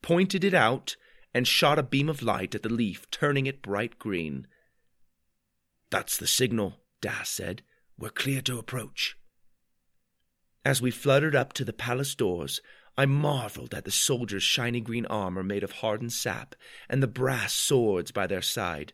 pointed 0.00 0.44
it 0.44 0.54
out, 0.54 0.94
and 1.34 1.48
shot 1.48 1.76
a 1.76 1.82
beam 1.82 2.08
of 2.08 2.22
light 2.22 2.54
at 2.54 2.62
the 2.62 2.68
leaf, 2.68 3.10
turning 3.10 3.46
it 3.46 3.62
bright 3.62 3.98
green. 3.98 4.46
That's 5.90 6.16
the 6.16 6.28
signal, 6.28 6.79
Das 7.00 7.28
said. 7.28 7.62
We're 7.98 8.10
clear 8.10 8.40
to 8.42 8.58
approach. 8.58 9.16
As 10.64 10.82
we 10.82 10.90
fluttered 10.90 11.34
up 11.34 11.52
to 11.54 11.64
the 11.64 11.72
palace 11.72 12.14
doors, 12.14 12.60
I 12.96 13.06
marveled 13.06 13.74
at 13.74 13.84
the 13.84 13.90
soldiers' 13.90 14.42
shiny 14.42 14.80
green 14.80 15.06
armor 15.06 15.42
made 15.42 15.62
of 15.62 15.72
hardened 15.72 16.12
sap 16.12 16.54
and 16.88 17.02
the 17.02 17.06
brass 17.06 17.54
swords 17.54 18.10
by 18.10 18.26
their 18.26 18.42
side. 18.42 18.92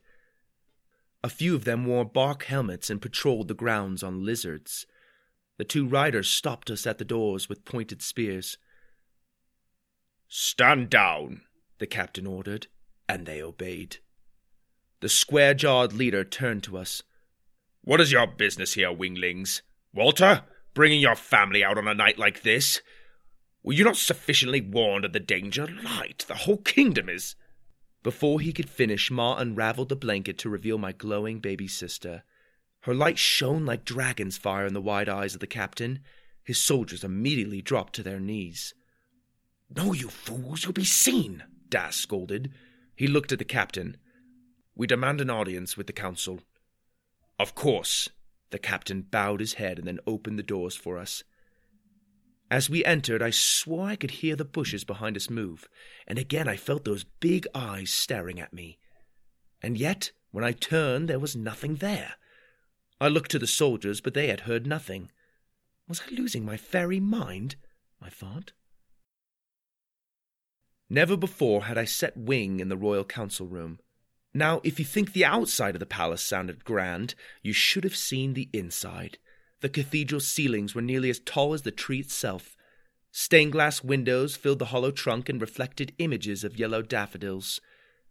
A 1.24 1.28
few 1.28 1.56
of 1.56 1.64
them 1.64 1.86
wore 1.86 2.04
bark 2.04 2.44
helmets 2.44 2.88
and 2.88 3.02
patrolled 3.02 3.48
the 3.48 3.54
grounds 3.54 4.02
on 4.02 4.24
lizards. 4.24 4.86
The 5.58 5.64
two 5.64 5.86
riders 5.86 6.28
stopped 6.28 6.70
us 6.70 6.86
at 6.86 6.98
the 6.98 7.04
doors 7.04 7.48
with 7.48 7.64
pointed 7.64 8.02
spears. 8.02 8.58
Stand 10.28 10.90
down, 10.90 11.42
the 11.78 11.86
captain 11.86 12.26
ordered, 12.26 12.68
and 13.08 13.26
they 13.26 13.42
obeyed. 13.42 13.96
The 15.00 15.08
square 15.08 15.54
jawed 15.54 15.92
leader 15.92 16.24
turned 16.24 16.62
to 16.64 16.76
us. 16.76 17.02
What 17.86 18.00
is 18.00 18.10
your 18.10 18.26
business 18.26 18.74
here, 18.74 18.90
winglings? 18.90 19.62
Walter, 19.94 20.42
bringing 20.74 21.00
your 21.00 21.14
family 21.14 21.62
out 21.62 21.78
on 21.78 21.86
a 21.86 21.94
night 21.94 22.18
like 22.18 22.42
this? 22.42 22.82
Were 23.62 23.74
you 23.74 23.84
not 23.84 23.96
sufficiently 23.96 24.60
warned 24.60 25.04
of 25.04 25.12
the 25.12 25.20
danger? 25.20 25.68
Light, 25.68 26.24
the 26.26 26.34
whole 26.34 26.56
kingdom 26.56 27.08
is. 27.08 27.36
Before 28.02 28.40
he 28.40 28.52
could 28.52 28.68
finish, 28.68 29.08
Ma 29.08 29.36
unraveled 29.36 29.88
the 29.88 29.94
blanket 29.94 30.36
to 30.38 30.48
reveal 30.48 30.78
my 30.78 30.90
glowing 30.90 31.38
baby 31.38 31.68
sister. 31.68 32.24
Her 32.80 32.92
light 32.92 33.18
shone 33.18 33.64
like 33.64 33.84
dragon's 33.84 34.36
fire 34.36 34.66
in 34.66 34.74
the 34.74 34.82
wide 34.82 35.08
eyes 35.08 35.34
of 35.34 35.40
the 35.40 35.46
captain. 35.46 36.00
His 36.42 36.60
soldiers 36.60 37.04
immediately 37.04 37.62
dropped 37.62 37.92
to 37.94 38.02
their 38.02 38.18
knees. 38.18 38.74
No, 39.70 39.92
you 39.92 40.08
fools, 40.08 40.64
you'll 40.64 40.72
be 40.72 40.82
seen, 40.82 41.44
Das 41.68 41.94
scolded. 41.94 42.50
He 42.96 43.06
looked 43.06 43.30
at 43.30 43.38
the 43.38 43.44
captain. 43.44 43.96
We 44.74 44.88
demand 44.88 45.20
an 45.20 45.30
audience 45.30 45.76
with 45.76 45.86
the 45.86 45.92
council. 45.92 46.40
Of 47.38 47.54
course. 47.54 48.08
The 48.50 48.58
captain 48.58 49.02
bowed 49.02 49.40
his 49.40 49.54
head 49.54 49.78
and 49.78 49.86
then 49.86 49.98
opened 50.06 50.38
the 50.38 50.42
doors 50.42 50.76
for 50.76 50.98
us. 50.98 51.24
As 52.50 52.70
we 52.70 52.84
entered, 52.84 53.22
I 53.22 53.30
swore 53.30 53.88
I 53.88 53.96
could 53.96 54.12
hear 54.12 54.36
the 54.36 54.44
bushes 54.44 54.84
behind 54.84 55.16
us 55.16 55.28
move, 55.28 55.68
and 56.06 56.18
again 56.18 56.48
I 56.48 56.56
felt 56.56 56.84
those 56.84 57.04
big 57.04 57.46
eyes 57.54 57.90
staring 57.90 58.38
at 58.38 58.52
me. 58.52 58.78
And 59.60 59.76
yet, 59.76 60.12
when 60.30 60.44
I 60.44 60.52
turned, 60.52 61.08
there 61.08 61.18
was 61.18 61.34
nothing 61.34 61.76
there. 61.76 62.14
I 63.00 63.08
looked 63.08 63.32
to 63.32 63.38
the 63.38 63.48
soldiers, 63.48 64.00
but 64.00 64.14
they 64.14 64.28
had 64.28 64.40
heard 64.40 64.66
nothing. 64.66 65.10
Was 65.88 66.02
I 66.06 66.14
losing 66.14 66.44
my 66.44 66.56
fairy 66.56 67.00
mind? 67.00 67.56
I 68.00 68.10
thought. 68.10 68.52
Never 70.88 71.16
before 71.16 71.64
had 71.64 71.76
I 71.76 71.84
set 71.84 72.16
wing 72.16 72.60
in 72.60 72.68
the 72.68 72.76
royal 72.76 73.04
council 73.04 73.48
room. 73.48 73.80
Now, 74.36 74.60
if 74.62 74.78
you 74.78 74.84
think 74.84 75.14
the 75.14 75.24
outside 75.24 75.74
of 75.76 75.80
the 75.80 75.86
palace 75.86 76.22
sounded 76.22 76.62
grand, 76.62 77.14
you 77.42 77.54
should 77.54 77.84
have 77.84 77.96
seen 77.96 78.34
the 78.34 78.50
inside. 78.52 79.16
The 79.62 79.70
cathedral 79.70 80.20
ceilings 80.20 80.74
were 80.74 80.82
nearly 80.82 81.08
as 81.08 81.20
tall 81.20 81.54
as 81.54 81.62
the 81.62 81.70
tree 81.70 82.00
itself. 82.00 82.54
Stained 83.10 83.52
glass 83.52 83.82
windows 83.82 84.36
filled 84.36 84.58
the 84.58 84.66
hollow 84.66 84.90
trunk 84.90 85.30
and 85.30 85.40
reflected 85.40 85.94
images 85.96 86.44
of 86.44 86.58
yellow 86.58 86.82
daffodils. 86.82 87.62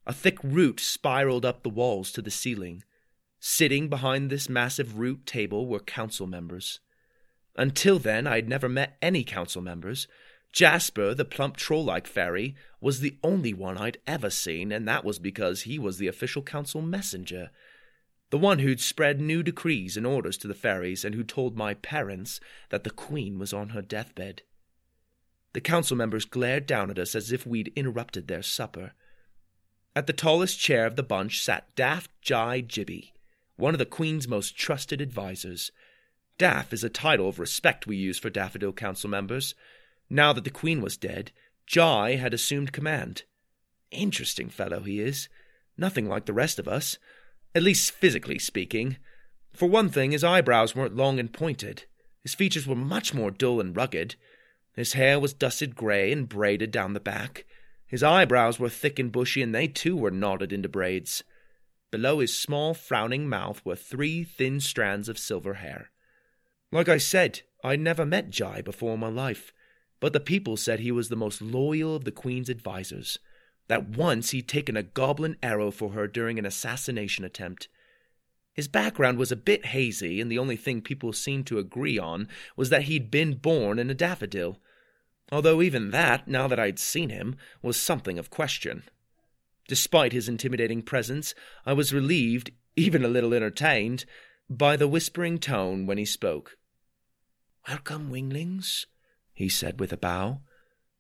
A 0.08 0.14
thick 0.14 0.40
root 0.44 0.80
spiraled 0.80 1.46
up 1.46 1.62
the 1.62 1.70
walls 1.70 2.12
to 2.14 2.24
the 2.24 2.32
ceiling. 2.32 2.84
Sitting 3.40 3.88
behind 3.88 4.32
this 4.32 4.50
massive 4.50 4.98
root 4.98 5.28
table 5.28 5.68
were 5.68 5.80
council 5.80 6.26
members. 6.26 6.80
Until 7.56 8.00
then, 8.00 8.26
I 8.26 8.38
had 8.38 8.50
never 8.50 8.68
met 8.68 8.98
any 9.00 9.24
council 9.24 9.62
members. 9.62 10.08
Jasper, 10.56 11.14
the 11.14 11.26
plump 11.26 11.58
troll 11.58 11.84
like 11.84 12.08
fairy, 12.08 12.56
was 12.80 13.02
the 13.02 13.18
only 13.22 13.54
one 13.54 13.78
I'd 13.78 13.98
ever 14.08 14.30
seen, 14.30 14.72
and 14.72 14.88
that 14.88 15.04
was 15.04 15.20
because 15.20 15.64
he 15.64 15.78
was 15.78 15.98
the 15.98 16.08
official 16.08 16.42
council 16.42 16.82
messenger. 16.82 17.52
The 18.30 18.38
one 18.38 18.60
who'd 18.60 18.80
spread 18.80 19.20
new 19.20 19.44
decrees 19.44 19.98
and 19.98 20.08
orders 20.08 20.38
to 20.38 20.48
the 20.48 20.54
fairies, 20.54 21.04
and 21.04 21.14
who 21.14 21.26
told 21.26 21.58
my 21.58 21.74
parents 21.74 22.40
that 22.70 22.86
the 22.86 22.90
queen 22.90 23.38
was 23.38 23.52
on 23.52 23.70
her 23.70 23.82
deathbed. 23.82 24.44
The 25.52 25.60
council 25.60 25.98
members 25.98 26.24
glared 26.24 26.66
down 26.66 26.90
at 26.90 27.00
us 27.00 27.16
as 27.16 27.34
if 27.34 27.46
we'd 27.46 27.74
interrupted 27.76 28.30
their 28.30 28.42
supper. 28.42 28.94
At 29.94 30.08
the 30.08 30.14
tallest 30.14 30.58
chair 30.58 30.86
of 30.86 30.96
the 30.96 31.04
bunch 31.04 31.44
sat 31.44 31.76
Daff 31.76 32.08
Jai 32.22 32.62
Jibby, 32.62 33.12
one 33.58 33.74
of 33.74 33.80
the 33.80 33.86
Queen's 33.86 34.26
most 34.26 34.56
trusted 34.56 35.02
advisers. 35.02 35.74
Daff 36.38 36.72
is 36.72 36.84
a 36.86 36.90
title 36.90 37.28
of 37.28 37.40
respect 37.40 37.88
we 37.88 37.98
use 37.98 38.18
for 38.18 38.30
Daffodil 38.30 38.72
Council 38.72 39.10
members. 39.10 39.54
Now 40.10 40.34
that 40.34 40.44
the 40.44 40.50
Queen 40.50 40.82
was 40.82 40.98
dead, 40.98 41.32
Jai 41.66 42.16
had 42.16 42.34
assumed 42.34 42.72
command. 42.72 43.24
Interesting 43.92 44.50
fellow 44.50 44.82
he 44.82 45.00
is. 45.00 45.30
Nothing 45.78 46.08
like 46.08 46.26
the 46.26 46.34
rest 46.34 46.60
of 46.60 46.68
us, 46.68 46.98
at 47.54 47.64
least 47.64 47.92
physically 47.92 48.40
speaking. 48.40 48.98
For 49.54 49.68
one 49.68 49.90
thing, 49.90 50.12
his 50.12 50.24
eyebrows 50.24 50.76
weren't 50.76 50.96
long 50.96 51.20
and 51.20 51.32
pointed. 51.32 51.86
His 52.22 52.34
features 52.36 52.68
were 52.68 52.76
much 52.76 53.14
more 53.14 53.32
dull 53.32 53.60
and 53.60 53.76
rugged. 53.76 54.16
His 54.76 54.94
hair 54.94 55.20
was 55.20 55.34
dusted 55.34 55.76
gray 55.76 56.12
and 56.12 56.28
braided 56.28 56.72
down 56.72 56.94
the 56.94 57.00
back. 57.00 57.46
His 57.88 58.04
eyebrows 58.04 58.60
were 58.60 58.70
thick 58.70 59.00
and 59.00 59.12
bushy, 59.12 59.42
and 59.42 59.56
they 59.56 59.68
too 59.68 59.96
were 59.96 60.12
knotted 60.12 60.52
into 60.52 60.68
braids. 60.68 61.24
Below 61.92 62.20
his 62.20 62.36
small, 62.36 62.74
frowning 62.74 63.30
mouth 63.30 63.62
were 63.64 63.76
three 63.76 64.24
thin 64.24 64.60
strands 64.60 65.08
of 65.08 65.18
silver 65.18 65.56
hair. 65.56 65.92
Like 66.72 66.90
I 66.90 66.98
said, 66.98 67.42
I'd 67.64 67.80
never 67.80 68.06
met 68.06 68.32
Jai 68.32 68.62
before 68.62 68.96
in 68.96 69.00
my 69.00 69.08
life, 69.08 69.54
but 70.00 70.14
the 70.14 70.20
people 70.20 70.58
said 70.58 70.80
he 70.80 70.92
was 70.92 71.10
the 71.10 71.16
most 71.16 71.42
loyal 71.42 71.96
of 71.96 72.04
the 72.04 72.12
Queen's 72.12 72.50
advisers. 72.50 73.20
that 73.68 73.90
once 73.90 74.32
he'd 74.32 74.48
taken 74.48 74.78
a 74.78 74.84
goblin 74.84 75.36
arrow 75.42 75.72
for 75.72 75.92
her 75.92 76.08
during 76.08 76.38
an 76.38 76.46
assassination 76.46 77.26
attempt. 77.26 77.68
His 78.54 78.68
background 78.68 79.18
was 79.18 79.32
a 79.32 79.36
bit 79.36 79.68
hazy, 79.68 80.22
and 80.22 80.32
the 80.32 80.40
only 80.40 80.56
thing 80.56 80.82
people 80.82 81.12
seemed 81.12 81.48
to 81.48 81.60
agree 81.60 81.98
on 81.98 82.28
was 82.56 82.70
that 82.70 82.84
he'd 82.84 83.12
been 83.12 83.36
born 83.36 83.80
in 83.80 83.90
a 83.90 83.96
daffodil. 83.96 84.60
Although 85.32 85.62
even 85.62 85.92
that, 85.92 86.28
now 86.28 86.48
that 86.48 86.60
I'd 86.60 86.80
seen 86.80 87.10
him, 87.10 87.36
was 87.62 87.76
something 87.76 88.18
of 88.18 88.30
question. 88.30 88.84
Despite 89.68 90.14
his 90.14 90.30
intimidating 90.30 90.84
presence, 90.84 91.34
I 91.66 91.74
was 91.74 91.94
relieved, 91.94 92.52
even 92.76 93.04
a 93.04 93.10
little 93.10 93.34
entertained, 93.34 94.06
by 94.50 94.78
the 94.78 94.88
whispering 94.88 95.40
tone 95.40 95.88
when 95.88 95.98
he 95.98 96.06
spoke. 96.06 96.58
Welcome, 97.68 98.12
winglings, 98.12 98.86
he 99.36 99.48
said 99.48 99.80
with 99.80 99.94
a 99.94 99.98
bow. 99.98 100.40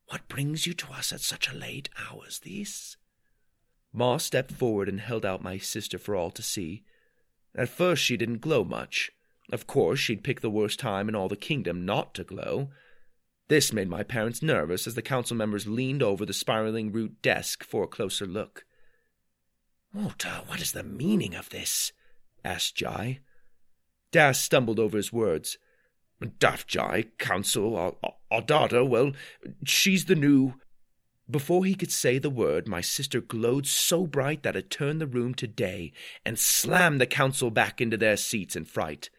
What 0.09 0.27
brings 0.27 0.67
you 0.67 0.73
to 0.75 0.91
us 0.91 1.11
at 1.11 1.21
such 1.21 1.49
a 1.49 1.55
late 1.55 1.89
hour 1.97 2.21
as 2.27 2.39
this? 2.39 2.97
Ma 3.91 4.17
stepped 4.17 4.51
forward 4.51 4.87
and 4.87 4.99
held 4.99 5.25
out 5.25 5.41
my 5.41 5.57
sister 5.57 5.97
for 5.97 6.15
all 6.15 6.29
to 6.31 6.43
see. 6.43 6.83
At 7.55 7.69
first 7.69 8.03
she 8.03 8.17
didn't 8.17 8.41
glow 8.41 8.63
much. 8.63 9.11
Of 9.51 9.67
course, 9.67 9.99
she'd 9.99 10.23
pick 10.23 10.41
the 10.41 10.49
worst 10.49 10.79
time 10.79 11.07
in 11.07 11.15
all 11.15 11.29
the 11.29 11.35
kingdom 11.35 11.85
not 11.85 12.13
to 12.15 12.23
glow. 12.23 12.69
This 13.47 13.71
made 13.71 13.87
my 13.87 14.03
parents 14.03 14.41
nervous 14.41 14.87
as 14.87 14.95
the 14.95 15.01
council 15.01 15.37
members 15.37 15.67
leaned 15.67 16.03
over 16.03 16.25
the 16.25 16.33
spiraling 16.33 16.91
root 16.91 17.21
desk 17.21 17.63
for 17.63 17.83
a 17.83 17.87
closer 17.87 18.25
look. 18.25 18.65
Walter, 19.93 20.41
what 20.47 20.59
is 20.59 20.73
the 20.73 20.83
meaning 20.83 21.35
of 21.35 21.49
this? 21.49 21.93
asked 22.43 22.75
Jai. 22.75 23.21
Das 24.11 24.39
stumbled 24.39 24.79
over 24.79 24.97
his 24.97 25.13
words. 25.13 25.57
Daff 26.39 26.65
Jai, 26.65 27.05
council, 27.17 27.97
daughter, 28.45 28.83
well, 28.83 29.11
she's 29.65 30.05
the 30.05 30.15
new. 30.15 30.53
Before 31.29 31.65
he 31.65 31.75
could 31.75 31.91
say 31.91 32.19
the 32.19 32.29
word, 32.29 32.67
my 32.67 32.81
sister 32.81 33.19
glowed 33.19 33.65
so 33.65 34.05
bright 34.05 34.43
that 34.43 34.55
it 34.55 34.69
turned 34.69 35.01
the 35.01 35.07
room 35.07 35.33
to 35.35 35.47
day 35.47 35.91
and 36.25 36.37
slammed 36.37 37.01
the 37.01 37.07
council 37.07 37.49
back 37.49 37.81
into 37.81 37.97
their 37.97 38.15
seats 38.15 38.55
in 38.55 38.65
fright. 38.65 39.09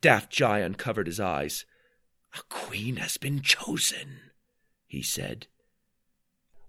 Daff 0.00 0.28
Jai 0.28 0.58
uncovered 0.60 1.06
his 1.06 1.20
eyes. 1.20 1.64
A 2.34 2.42
queen 2.48 2.96
has 2.96 3.16
been 3.16 3.42
chosen, 3.42 4.20
he 4.86 5.02
said. 5.02 5.46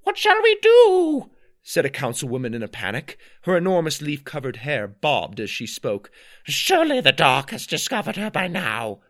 What 0.04 0.18
shall 0.18 0.42
we 0.42 0.58
do? 0.62 1.32
said 1.64 1.86
a 1.86 1.90
councilwoman 1.90 2.56
in 2.56 2.64
a 2.64 2.68
panic. 2.68 3.18
Her 3.44 3.56
enormous 3.56 4.02
leaf 4.02 4.24
covered 4.24 4.58
hair 4.58 4.88
bobbed 4.88 5.40
as 5.40 5.50
she 5.50 5.68
spoke. 5.68 6.12
Surely 6.44 7.02
the 7.02 7.12
dark 7.12 7.52
has 7.52 7.68
discovered 7.68 8.16
her 8.16 8.32
by 8.32 8.48
now. 8.48 9.02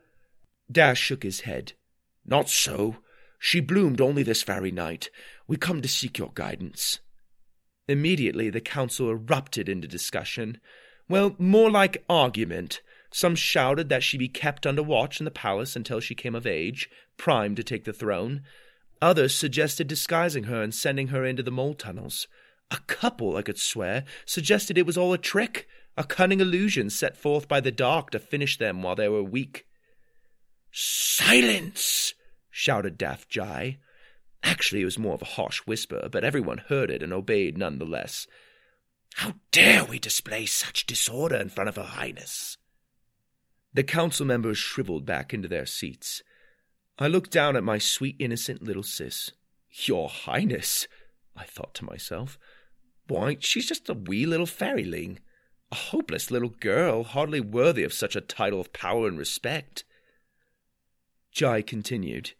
Dash 0.71 0.99
shook 0.99 1.23
his 1.23 1.41
head. 1.41 1.73
Not 2.25 2.49
so. 2.49 2.97
She 3.39 3.59
bloomed 3.59 3.99
only 3.99 4.23
this 4.23 4.43
very 4.43 4.71
night. 4.71 5.09
We 5.47 5.57
come 5.57 5.81
to 5.81 5.87
seek 5.87 6.17
your 6.17 6.31
guidance. 6.33 6.99
Immediately 7.87 8.49
the 8.51 8.61
council 8.61 9.09
erupted 9.09 9.67
into 9.67 9.87
discussion. 9.87 10.59
Well, 11.09 11.35
more 11.37 11.69
like 11.69 12.03
argument. 12.07 12.81
Some 13.11 13.35
shouted 13.35 13.89
that 13.89 14.03
she 14.03 14.17
be 14.17 14.29
kept 14.29 14.65
under 14.65 14.83
watch 14.83 15.19
in 15.19 15.25
the 15.25 15.31
palace 15.31 15.75
until 15.75 15.99
she 15.99 16.15
came 16.15 16.35
of 16.35 16.47
age, 16.47 16.89
primed 17.17 17.57
to 17.57 17.63
take 17.63 17.83
the 17.83 17.91
throne. 17.91 18.43
Others 19.01 19.35
suggested 19.35 19.87
disguising 19.87 20.43
her 20.43 20.61
and 20.61 20.73
sending 20.73 21.07
her 21.07 21.25
into 21.25 21.43
the 21.43 21.51
mole 21.51 21.73
tunnels. 21.73 22.27
A 22.69 22.77
couple, 22.87 23.35
I 23.35 23.41
could 23.41 23.59
swear, 23.59 24.05
suggested 24.25 24.77
it 24.77 24.85
was 24.85 24.97
all 24.97 25.11
a 25.11 25.17
trick, 25.17 25.67
a 25.97 26.05
cunning 26.05 26.39
illusion 26.39 26.89
set 26.89 27.17
forth 27.17 27.47
by 27.47 27.59
the 27.59 27.71
dark 27.71 28.11
to 28.11 28.19
finish 28.19 28.57
them 28.57 28.81
while 28.81 28.95
they 28.95 29.09
were 29.09 29.23
weak. 29.23 29.65
Silence! 30.71 32.13
shouted 32.49 32.97
Daff 32.97 33.27
Jai. 33.27 33.79
Actually, 34.43 34.81
it 34.81 34.85
was 34.85 34.97
more 34.97 35.13
of 35.13 35.21
a 35.21 35.25
harsh 35.25 35.59
whisper, 35.59 36.09
but 36.11 36.23
everyone 36.23 36.57
heard 36.57 36.89
it 36.89 37.03
and 37.03 37.13
obeyed 37.13 37.57
none 37.57 37.77
the 37.77 37.85
less. 37.85 38.27
How 39.15 39.35
dare 39.51 39.85
we 39.85 39.99
display 39.99 40.45
such 40.45 40.85
disorder 40.85 41.35
in 41.35 41.49
front 41.49 41.69
of 41.69 41.75
Her 41.75 41.83
Highness? 41.83 42.57
The 43.73 43.83
council 43.83 44.25
members 44.25 44.57
shriveled 44.57 45.05
back 45.05 45.33
into 45.33 45.47
their 45.47 45.65
seats. 45.65 46.23
I 46.97 47.07
looked 47.07 47.31
down 47.31 47.55
at 47.55 47.63
my 47.63 47.77
sweet, 47.77 48.15
innocent 48.19 48.61
little 48.61 48.83
sis. 48.83 49.31
Your 49.69 50.09
Highness, 50.09 50.87
I 51.35 51.45
thought 51.45 51.73
to 51.75 51.85
myself. 51.85 52.37
Why, 53.07 53.37
she's 53.39 53.67
just 53.67 53.89
a 53.89 53.93
wee 53.93 54.25
little 54.25 54.45
fairyling, 54.45 55.19
a 55.71 55.75
hopeless 55.75 56.31
little 56.31 56.49
girl, 56.49 57.03
hardly 57.03 57.39
worthy 57.39 57.83
of 57.83 57.93
such 57.93 58.15
a 58.15 58.21
title 58.21 58.59
of 58.59 58.73
power 58.73 59.07
and 59.07 59.17
respect. 59.17 59.83
Jai 61.31 61.61
continued, 61.61 62.33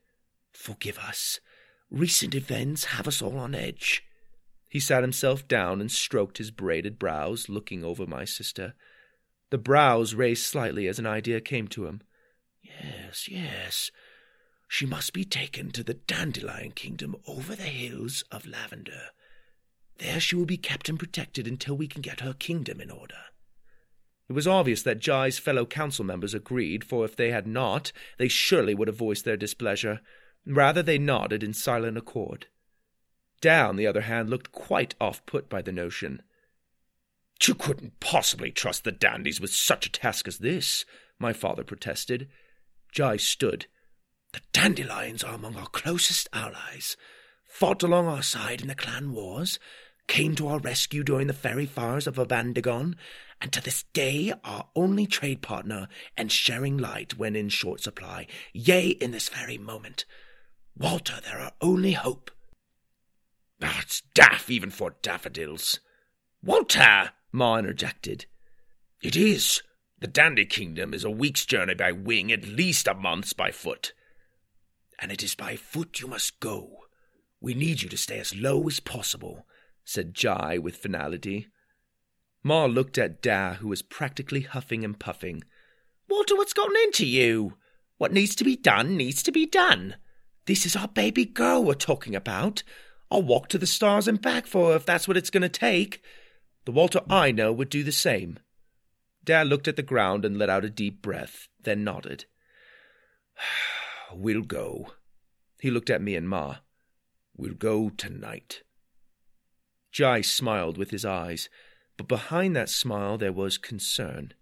Forgive 0.52 1.00
us. 1.00 1.40
Recent 1.90 2.36
events 2.36 2.86
have 2.86 3.08
us 3.08 3.22
all 3.22 3.38
on 3.38 3.56
edge. 3.56 4.04
He 4.70 4.80
sat 4.80 5.04
himself 5.04 5.48
down 5.48 5.82
and 5.82 5.92
stroked 5.92 6.38
his 6.38 6.52
braided 6.52 6.98
brows, 6.98 7.50
looking 7.50 7.84
over 7.84 8.06
my 8.06 8.26
sister. 8.26 8.74
The 9.50 9.58
brows 9.58 10.14
raised 10.14 10.46
slightly 10.46 10.88
as 10.88 11.00
an 11.00 11.06
idea 11.06 11.42
came 11.42 11.68
to 11.70 11.86
him. 11.88 12.02
Yes, 12.62 13.28
yes. 13.28 13.92
She 14.68 14.86
must 14.86 15.12
be 15.12 15.26
taken 15.26 15.72
to 15.72 15.84
the 15.84 15.96
Dandelion 15.96 16.72
Kingdom 16.72 17.18
over 17.28 17.56
the 17.56 17.64
hills 17.64 18.24
of 18.32 18.46
Lavender. 18.46 19.10
There 19.98 20.22
she 20.22 20.38
will 20.38 20.46
be 20.46 20.58
kept 20.58 20.88
and 20.88 20.98
protected 20.98 21.48
until 21.48 21.76
we 21.76 21.88
can 21.88 22.02
get 22.02 22.22
her 22.22 22.34
kingdom 22.34 22.80
in 22.80 22.90
order. 22.90 23.18
It 24.32 24.34
was 24.34 24.48
obvious 24.48 24.82
that 24.84 25.06
Jai's 25.06 25.39
fellow 25.39 25.65
council 25.65 26.06
members 26.06 26.34
agreed, 26.34 26.86
for 26.86 27.04
if 27.04 27.17
they 27.17 27.32
had 27.32 27.46
not, 27.46 27.91
they 28.17 28.30
surely 28.30 28.74
would 28.74 28.88
have 28.88 28.96
voiced 28.96 29.26
their 29.26 29.36
displeasure. 29.36 30.00
Rather, 30.46 30.82
they 30.82 30.98
nodded 30.98 31.44
in 31.44 31.54
silent 31.54 31.98
accord. 31.98 32.48
Da, 33.41 33.67
on 33.67 33.76
the 33.76 33.86
other 33.86 34.00
hand, 34.00 34.30
looked 34.30 34.54
quite 34.54 34.96
off 35.02 35.26
put 35.26 35.50
by 35.50 35.62
the 35.62 35.74
notion. 35.74 36.22
You 37.46 37.56
couldn't 37.56 38.00
possibly 38.00 38.52
trust 38.52 38.86
the 38.86 38.94
dandies 38.94 39.41
with 39.41 39.52
such 39.52 39.86
a 39.86 39.91
task 39.91 40.30
as 40.30 40.38
this, 40.38 40.86
my 41.20 41.34
father 41.34 41.65
protested. 41.65 42.30
Jai 42.94 43.17
stood. 43.17 43.65
The 44.32 44.39
dandelions 44.54 45.26
are 45.26 45.36
among 45.36 45.58
our 45.58 45.67
closest 45.67 46.30
allies, 46.32 46.96
fought 47.50 47.84
along 47.84 48.08
our 48.08 48.24
side 48.24 48.62
in 48.62 48.70
the 48.70 48.76
clan 48.76 49.12
wars, 49.12 49.60
came 50.08 50.36
to 50.36 50.48
our 50.48 50.60
rescue 50.60 51.04
during 51.04 51.28
the 51.28 51.34
fairy 51.34 51.66
fires 51.66 52.08
of 52.08 52.16
Abandagon, 52.16 52.96
and 53.42 53.52
to 53.52 53.62
this 53.62 53.84
day 53.94 54.34
our 54.44 54.68
only 54.76 55.06
trade 55.06 55.42
partner 55.42 55.88
and 56.16 56.32
sharing 56.32 56.78
light 56.78 57.18
when 57.18 57.36
in 57.36 57.50
short 57.50 57.82
supply, 57.82 58.28
yea, 58.54 58.90
in 58.90 59.12
this 59.12 59.30
very 59.30 59.58
moment. 59.58 60.06
Walter, 60.78 61.20
they're 61.24 61.40
our 61.40 61.54
only 61.62 61.94
hope. 61.94 62.32
That's 63.60 64.02
daff 64.14 64.50
even 64.50 64.72
for 64.72 64.96
daffodils. 65.02 65.80
Walter! 66.44 67.12
Ma 67.32 67.58
interjected. 67.58 68.26
It 69.02 69.16
is. 69.16 69.62
The 70.00 70.08
Dandy 70.08 70.46
Kingdom 70.46 70.94
is 70.94 71.04
a 71.04 71.12
week's 71.12 71.46
journey 71.46 71.76
by 71.76 71.92
wing, 71.92 72.32
at 72.32 72.44
least 72.44 72.88
a 72.88 72.94
month's 72.94 73.34
by 73.34 73.52
foot. 73.52 73.94
And 75.00 75.12
it 75.12 75.24
is 75.24 75.36
by 75.36 75.56
foot 75.56 76.00
you 76.00 76.08
must 76.08 76.40
go. 76.40 76.78
We 77.40 77.54
need 77.54 77.82
you 77.82 77.90
to 77.90 77.98
stay 77.98 78.20
as 78.20 78.36
low 78.36 78.68
as 78.68 78.80
possible, 78.80 79.46
said 79.84 80.13
Jai 80.13 80.58
with 80.58 80.78
finality. 80.78 81.48
Ma 82.44 82.65
looked 82.65 82.98
at 82.98 83.22
Da, 83.22 83.56
who 83.56 83.67
was 83.67 83.82
practically 83.82 84.41
huffing 84.41 84.84
and 84.84 85.00
puffing. 85.00 85.44
Walter, 86.10 86.36
what's 86.36 86.54
gotten 86.54 86.76
into 86.84 87.06
you? 87.06 87.58
What 87.98 88.12
needs 88.12 88.36
to 88.36 88.44
be 88.44 88.56
done 88.56 88.98
needs 88.98 89.22
to 89.24 89.32
be 89.32 89.46
done. 89.46 89.96
This 90.46 90.65
is 90.65 90.76
our 90.76 90.88
baby 90.88 91.24
girl 91.24 91.63
we're 91.63 91.76
talking 91.76 92.15
about. 92.15 92.63
I'll 93.12 93.22
walk 93.22 93.48
to 93.50 93.58
the 93.58 93.67
stars 93.67 94.08
and 94.08 94.22
back 94.22 94.48
for 94.48 94.72
her 94.72 94.76
if 94.76 94.86
that's 94.86 95.08
what 95.08 95.17
it's 95.17 95.30
going 95.30 95.41
to 95.44 95.50
take. 95.50 96.02
The 96.65 96.72
Walter 96.72 97.02
I 97.10 97.32
know 97.32 97.52
would 97.52 97.70
do 97.70 97.84
the 97.84 97.91
same. 97.91 98.39
Dad 99.24 99.48
looked 99.48 99.67
at 99.67 99.76
the 99.76 99.84
ground 99.84 100.26
and 100.26 100.38
let 100.38 100.50
out 100.50 100.65
a 100.65 100.70
deep 100.70 101.02
breath, 101.02 101.48
then 101.62 101.84
nodded. 101.84 102.26
we'll 104.13 104.41
go. 104.41 104.94
He 105.60 105.70
looked 105.70 105.89
at 105.91 106.02
me 106.02 106.15
and 106.15 106.28
Ma. 106.28 106.58
We'll 107.38 107.54
go 107.54 107.89
tonight. 107.89 108.63
Jai 109.92 110.22
smiled 110.22 110.78
with 110.78 110.92
his 110.92 111.04
eyes, 111.04 111.50
but 111.98 112.08
behind 112.08 112.56
that 112.56 112.70
smile 112.70 113.18
there 113.18 113.34
was 113.34 113.58
concern. 113.58 114.34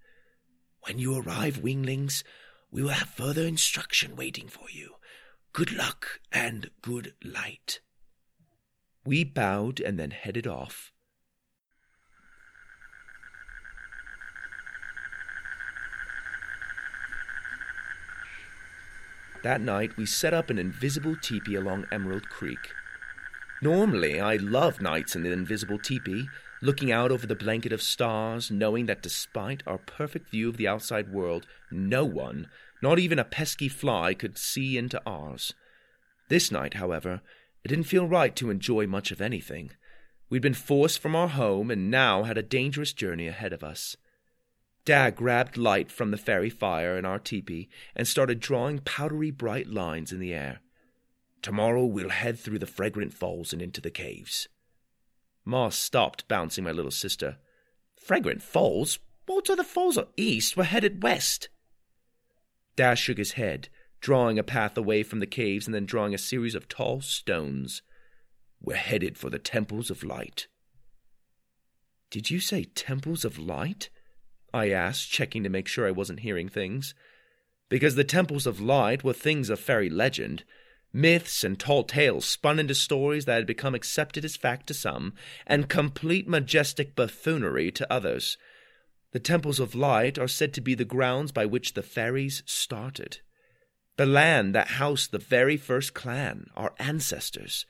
When 0.83 0.99
you 0.99 1.19
arrive, 1.19 1.57
winglings, 1.57 2.23
we 2.71 2.83
will 2.83 2.89
have 2.89 3.09
further 3.09 3.45
instruction 3.45 4.15
waiting 4.15 4.47
for 4.47 4.69
you. 4.71 4.95
Good 5.51 5.71
luck 5.71 6.19
and 6.31 6.69
good 6.81 7.13
light. 7.23 7.79
We 9.03 9.23
bowed 9.23 9.79
and 9.79 9.97
then 9.99 10.11
headed 10.11 10.45
off. 10.45 10.91
That 19.41 19.61
night, 19.61 19.95
we 19.97 20.05
set 20.05 20.33
up 20.33 20.49
an 20.49 20.59
invisible 20.59 21.15
teepee 21.15 21.55
along 21.55 21.85
Emerald 21.91 22.29
Creek. 22.29 22.73
Normally, 23.61 24.19
I 24.19 24.35
love 24.35 24.81
nights 24.81 25.15
in 25.15 25.23
the 25.23 25.31
invisible 25.31 25.79
teepee, 25.79 26.27
looking 26.61 26.91
out 26.91 27.11
over 27.11 27.27
the 27.27 27.35
blanket 27.35 27.73
of 27.73 27.81
stars, 27.81 28.49
knowing 28.49 28.85
that 28.85 29.01
despite 29.01 29.63
our 29.67 29.77
perfect 29.77 30.31
view 30.31 30.47
of 30.47 30.57
the 30.57 30.67
outside 30.67 31.11
world, 31.11 31.45
no 31.69 32.05
one, 32.05 32.47
not 32.81 32.99
even 32.99 33.19
a 33.19 33.25
pesky 33.25 33.67
fly, 33.67 34.13
could 34.13 34.37
see 34.37 34.77
into 34.77 35.01
ours. 35.05 35.53
This 36.29 36.51
night, 36.51 36.75
however, 36.75 37.21
it 37.63 37.67
didn't 37.67 37.85
feel 37.85 38.07
right 38.07 38.35
to 38.37 38.49
enjoy 38.49 38.87
much 38.87 39.11
of 39.11 39.19
anything. 39.19 39.71
We'd 40.29 40.41
been 40.41 40.53
forced 40.53 40.99
from 40.99 41.15
our 41.15 41.27
home 41.27 41.69
and 41.69 41.91
now 41.91 42.23
had 42.23 42.37
a 42.37 42.43
dangerous 42.43 42.93
journey 42.93 43.27
ahead 43.27 43.51
of 43.51 43.63
us. 43.63 43.97
Dad 44.85 45.15
grabbed 45.15 45.57
light 45.57 45.91
from 45.91 46.11
the 46.11 46.17
fairy 46.17 46.49
fire 46.49 46.97
in 46.97 47.05
our 47.05 47.19
teepee 47.19 47.67
and 47.95 48.07
started 48.07 48.39
drawing 48.39 48.79
powdery 48.79 49.31
bright 49.31 49.67
lines 49.67 50.11
in 50.11 50.19
the 50.19 50.33
air. 50.33 50.61
Tomorrow 51.41 51.85
we'll 51.85 52.09
head 52.09 52.37
through 52.37 52.59
the 52.59 52.67
fragrant 52.67 53.13
falls 53.13 53.53
and 53.53 53.61
into 53.61 53.81
the 53.81 53.91
caves. 53.91 54.47
Ma 55.45 55.69
stopped 55.69 56.27
bouncing 56.27 56.63
my 56.63 56.71
little 56.71 56.91
sister. 56.91 57.37
Fragrant 57.95 58.41
falls? 58.41 58.99
What 59.25 59.49
are 59.49 59.55
the 59.55 59.63
falls 59.63 59.97
are 59.97 60.07
east. 60.17 60.57
We're 60.57 60.63
headed 60.63 61.03
west. 61.03 61.49
Dad 62.75 62.95
shook 62.95 63.17
his 63.17 63.33
head, 63.33 63.69
drawing 64.01 64.39
a 64.39 64.43
path 64.43 64.77
away 64.77 65.03
from 65.03 65.19
the 65.19 65.27
caves 65.27 65.65
and 65.65 65.73
then 65.73 65.85
drawing 65.85 66.13
a 66.13 66.17
series 66.17 66.55
of 66.55 66.67
tall 66.67 67.01
stones. 67.01 67.81
We're 68.61 68.75
headed 68.75 69.17
for 69.17 69.29
the 69.29 69.39
temples 69.39 69.89
of 69.89 70.03
light. 70.03 70.47
Did 72.09 72.31
you 72.31 72.39
say 72.39 72.63
temples 72.63 73.23
of 73.23 73.37
light? 73.37 73.89
I 74.53 74.71
asked, 74.71 75.11
checking 75.11 75.43
to 75.43 75.49
make 75.49 75.67
sure 75.67 75.87
I 75.87 75.91
wasn't 75.91 76.21
hearing 76.21 76.49
things. 76.49 76.95
Because 77.69 77.95
the 77.95 78.03
temples 78.03 78.47
of 78.47 78.59
light 78.59 79.03
were 79.03 79.13
things 79.13 79.49
of 79.49 79.59
fairy 79.59 79.89
legend, 79.89 80.43
myths 80.93 81.43
and 81.43 81.59
tall 81.59 81.83
tales 81.83 82.25
spun 82.25 82.59
into 82.59 82.75
stories 82.75 83.25
that 83.25 83.35
had 83.35 83.45
become 83.45 83.75
accepted 83.75 84.25
as 84.25 84.35
fact 84.35 84.67
to 84.67 84.73
some, 84.73 85.13
and 85.45 85.69
complete 85.69 86.27
majestic 86.27 86.95
buffoonery 86.95 87.71
to 87.71 87.91
others. 87.91 88.37
The 89.11 89.19
temples 89.19 89.59
of 89.59 89.75
light 89.75 90.17
are 90.19 90.27
said 90.27 90.53
to 90.53 90.61
be 90.61 90.75
the 90.75 90.85
grounds 90.85 91.31
by 91.31 91.45
which 91.45 91.73
the 91.73 91.83
fairies 91.83 92.43
started. 92.45 93.19
The 93.97 94.05
land 94.05 94.55
that 94.55 94.67
housed 94.69 95.11
the 95.11 95.17
very 95.17 95.57
first 95.57 95.93
clan, 95.93 96.47
our 96.55 96.73
ancestors. 96.79 97.65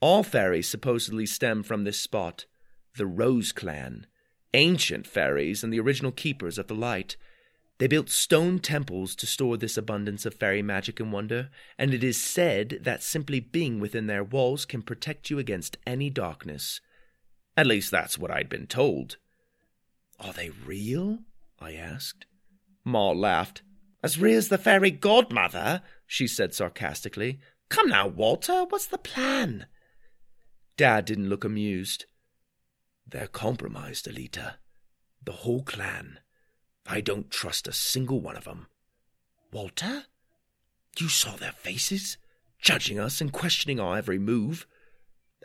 All 0.00 0.22
fairies 0.22 0.68
supposedly 0.68 1.26
stem 1.26 1.62
from 1.62 1.84
this 1.84 2.00
spot, 2.00 2.46
the 2.96 3.06
Rose 3.06 3.52
Clan, 3.52 4.06
ancient 4.52 5.06
fairies 5.06 5.64
and 5.64 5.72
the 5.72 5.80
original 5.80 6.12
keepers 6.12 6.58
of 6.58 6.66
the 6.66 6.74
light. 6.74 7.16
They 7.78 7.86
built 7.86 8.10
stone 8.10 8.58
temples 8.58 9.16
to 9.16 9.26
store 9.26 9.56
this 9.56 9.76
abundance 9.76 10.24
of 10.24 10.34
fairy 10.34 10.62
magic 10.62 11.00
and 11.00 11.12
wonder, 11.12 11.50
and 11.78 11.92
it 11.92 12.04
is 12.04 12.22
said 12.22 12.78
that 12.82 13.02
simply 13.02 13.40
being 13.40 13.80
within 13.80 14.06
their 14.06 14.22
walls 14.22 14.64
can 14.64 14.82
protect 14.82 15.30
you 15.30 15.38
against 15.38 15.78
any 15.86 16.10
darkness. 16.10 16.80
At 17.56 17.66
least 17.66 17.90
that's 17.90 18.18
what 18.18 18.30
I'd 18.30 18.48
been 18.48 18.66
told. 18.66 19.16
Are 20.20 20.32
they 20.32 20.50
real? 20.50 21.18
I 21.60 21.74
asked. 21.74 22.26
Ma 22.84 23.10
laughed. 23.10 23.62
As 24.02 24.18
real 24.18 24.38
as 24.38 24.48
the 24.48 24.58
fairy 24.58 24.90
godmother, 24.90 25.82
she 26.06 26.26
said 26.26 26.54
sarcastically. 26.54 27.40
Come 27.68 27.88
now, 27.88 28.06
Walter, 28.06 28.64
what's 28.68 28.86
the 28.86 28.98
plan? 28.98 29.66
Dad 30.76 31.04
didn't 31.04 31.28
look 31.28 31.44
amused. 31.44 32.06
They're 33.06 33.26
compromised, 33.26 34.06
Alita. 34.06 34.54
The 35.24 35.32
whole 35.32 35.62
clan. 35.62 36.18
I 36.86 37.00
don't 37.00 37.30
trust 37.30 37.68
a 37.68 37.72
single 37.72 38.20
one 38.20 38.36
of 38.36 38.44
them. 38.44 38.66
Walter? 39.52 40.04
You 40.98 41.08
saw 41.08 41.36
their 41.36 41.52
faces, 41.52 42.18
judging 42.60 42.98
us 42.98 43.20
and 43.20 43.32
questioning 43.32 43.80
our 43.80 43.96
every 43.96 44.18
move. 44.18 44.66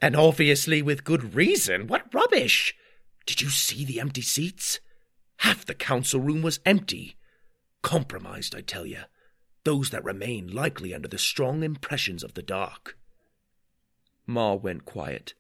And 0.02 0.16
obviously 0.16 0.82
with 0.82 1.04
good 1.04 1.36
reason. 1.36 1.88
What 1.88 2.14
rubbish! 2.14 2.76
Did 3.26 3.42
you 3.42 3.50
see 3.50 3.84
the 3.84 4.00
empty 4.00 4.22
seats? 4.22 4.80
Half 5.38 5.66
the 5.66 5.76
council 5.76 6.20
room 6.20 6.42
was 6.42 6.60
empty. 6.66 7.18
Compromised, 7.82 8.56
I 8.56 8.62
tell 8.62 8.86
you. 8.86 9.02
Those 9.64 9.90
that 9.90 10.04
remain 10.04 10.48
likely 10.48 10.94
under 10.94 11.08
the 11.08 11.18
strong 11.18 11.64
impressions 11.64 12.24
of 12.24 12.34
the 12.34 12.42
dark. 12.42 12.98
Ma 14.26 14.54
went 14.54 14.86
quiet. 14.86 15.34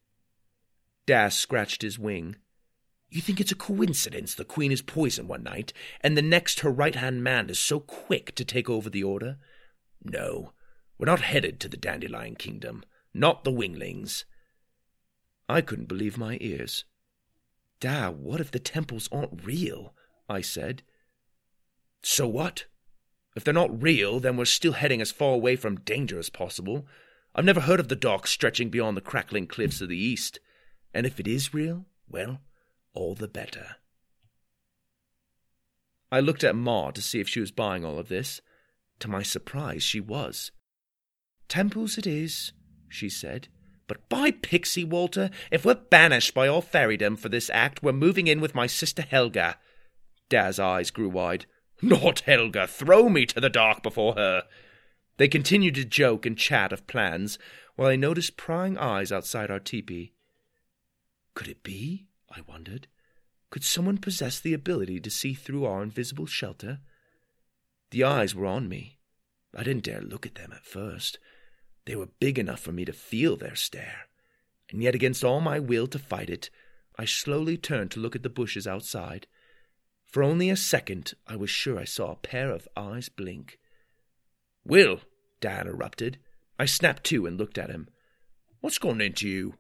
Das 1.06 1.38
scratched 1.38 1.82
his 1.82 1.98
wing. 1.98 2.36
You 3.10 3.22
think 3.22 3.40
it's 3.40 3.52
a 3.52 3.56
coincidence 3.56 4.36
the 4.36 4.44
Queen 4.44 4.72
is 4.72 4.82
poisoned 4.82 5.30
one 5.30 5.44
night, 5.44 5.72
and 6.02 6.18
the 6.18 6.22
next 6.22 6.60
her 6.60 6.72
right 6.72 6.96
hand 6.96 7.24
man 7.24 7.50
is 7.50 7.60
so 7.60 7.80
quick 7.80 8.36
to 8.36 8.44
take 8.44 8.70
over 8.70 8.90
the 8.90 9.04
order? 9.04 9.38
No, 10.04 10.54
we're 10.98 11.06
not 11.06 11.22
headed 11.22 11.60
to 11.62 11.70
the 11.70 11.78
Dandelion 11.78 12.36
Kingdom, 12.36 12.84
not 13.14 13.44
the 13.44 13.52
Winglings. 13.52 14.26
I 15.48 15.62
couldn't 15.62 15.88
believe 15.88 16.18
my 16.18 16.38
ears. 16.42 16.84
Da, 17.80 18.10
what 18.10 18.42
if 18.42 18.52
the 18.52 18.60
temples 18.60 19.08
aren't 19.12 19.46
real? 19.46 19.94
I 20.28 20.42
said. 20.42 20.84
So 22.04 22.28
what? 22.28 22.66
If 23.36 23.44
they're 23.44 23.54
not 23.54 23.82
real, 23.82 24.20
then 24.20 24.36
we're 24.36 24.46
still 24.46 24.74
heading 24.74 25.00
as 25.00 25.12
far 25.12 25.34
away 25.34 25.56
from 25.56 25.82
danger 25.82 26.20
as 26.20 26.30
possible. 26.30 26.86
I've 27.36 27.46
never 27.46 27.62
heard 27.62 27.80
of 27.80 27.88
the 27.88 27.96
dark 27.96 28.28
stretching 28.28 28.70
beyond 28.70 28.98
the 28.98 29.02
crackling 29.02 29.48
cliffs 29.48 29.80
of 29.80 29.90
the 29.90 29.98
east. 29.98 30.40
And 30.94 31.06
if 31.06 31.20
it 31.20 31.28
is 31.28 31.54
real, 31.54 31.86
well, 32.10 32.42
all 32.98 33.14
the 33.14 33.28
better. 33.28 33.76
I 36.12 36.20
looked 36.20 36.44
at 36.44 36.56
Ma 36.56 36.90
to 36.92 37.02
see 37.02 37.20
if 37.20 37.30
she 37.30 37.40
was 37.40 37.52
buying 37.52 37.86
all 37.86 38.00
of 38.00 38.10
this. 38.10 38.42
To 39.00 39.08
my 39.08 39.22
surprise, 39.22 39.84
she 39.84 40.00
was. 40.00 40.52
Temples 41.48 41.98
it 41.98 42.08
is, 42.08 42.54
she 42.90 43.08
said. 43.08 43.50
But 43.88 44.10
by 44.10 44.32
Pixie, 44.32 44.84
Walter, 44.84 45.30
if 45.52 45.64
we're 45.64 45.76
banished 45.76 46.34
by 46.34 46.48
all 46.48 46.64
fairydom 46.64 47.20
for 47.20 47.30
this 47.30 47.52
act, 47.52 47.84
we're 47.84 47.94
moving 47.94 48.28
in 48.28 48.42
with 48.42 48.56
my 48.56 48.66
sister 48.66 49.04
Helga. 49.04 49.58
Dad's 50.30 50.60
eyes 50.60 50.90
grew 50.90 51.10
wide. 51.10 51.46
Not 51.82 52.22
Helga! 52.22 52.66
Throw 52.66 53.08
me 53.08 53.28
to 53.28 53.40
the 53.40 53.50
dark 53.50 53.84
before 53.84 54.16
her! 54.16 54.44
They 55.18 55.28
continued 55.28 55.76
to 55.76 55.86
joke 55.86 56.26
and 56.26 56.38
chat 56.38 56.74
of 56.74 56.88
plans, 56.88 57.38
while 57.76 57.90
I 57.90 57.96
noticed 57.96 58.38
prying 58.38 58.78
eyes 58.78 59.12
outside 59.12 59.52
our 59.52 59.60
teepee. 59.60 60.14
Could 61.36 61.48
it 61.48 61.64
be? 61.64 62.07
I 62.30 62.42
wondered. 62.48 62.88
Could 63.50 63.64
someone 63.64 63.98
possess 63.98 64.40
the 64.40 64.54
ability 64.54 65.00
to 65.00 65.10
see 65.10 65.34
through 65.34 65.66
our 65.66 65.82
invisible 65.82 66.26
shelter? 66.26 66.80
The 67.92 68.04
eyes 68.04 68.36
were 68.36 68.46
on 68.46 68.68
me. 68.68 69.00
I 69.56 69.64
didn't 69.64 69.86
dare 69.86 70.02
look 70.02 70.26
at 70.26 70.36
them 70.36 70.52
at 70.52 70.66
first. 70.66 71.20
They 71.86 71.96
were 71.96 72.10
big 72.20 72.38
enough 72.38 72.60
for 72.60 72.74
me 72.74 72.84
to 72.86 72.94
feel 72.94 73.38
their 73.38 73.56
stare. 73.56 74.08
And 74.70 74.84
yet, 74.84 74.94
against 74.94 75.24
all 75.24 75.40
my 75.40 75.60
will 75.60 75.88
to 75.88 76.00
fight 76.00 76.30
it, 76.30 76.50
I 77.00 77.06
slowly 77.06 77.58
turned 77.58 77.92
to 77.92 78.00
look 78.00 78.16
at 78.16 78.24
the 78.24 78.30
bushes 78.30 78.68
outside. 78.68 79.28
For 80.06 80.22
only 80.22 80.50
a 80.50 80.58
second, 80.58 81.14
I 81.26 81.38
was 81.38 81.50
sure 81.50 81.80
I 81.80 81.86
saw 81.86 82.12
a 82.12 82.18
pair 82.18 82.52
of 82.52 82.68
eyes 82.76 83.08
blink. 83.08 83.58
Will, 84.66 85.00
Dad 85.40 85.68
erupted. 85.68 86.18
I 86.60 86.66
snapped 86.66 87.04
to 87.06 87.26
and 87.26 87.38
looked 87.38 87.58
at 87.58 87.70
him. 87.70 87.88
What's 88.60 88.80
gone 88.80 89.00
into 89.00 89.30
you? 89.30 89.56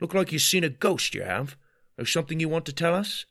Look 0.00 0.14
like 0.14 0.32
you've 0.32 0.42
seen 0.42 0.64
a 0.64 0.70
ghost, 0.70 1.14
you 1.14 1.22
have. 1.22 1.56
There's 1.96 2.12
something 2.12 2.40
you 2.40 2.48
want 2.48 2.66
to 2.66 2.72
tell 2.72 2.94
us? 2.94 3.24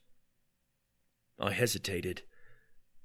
I 1.38 1.52
hesitated. 1.52 2.22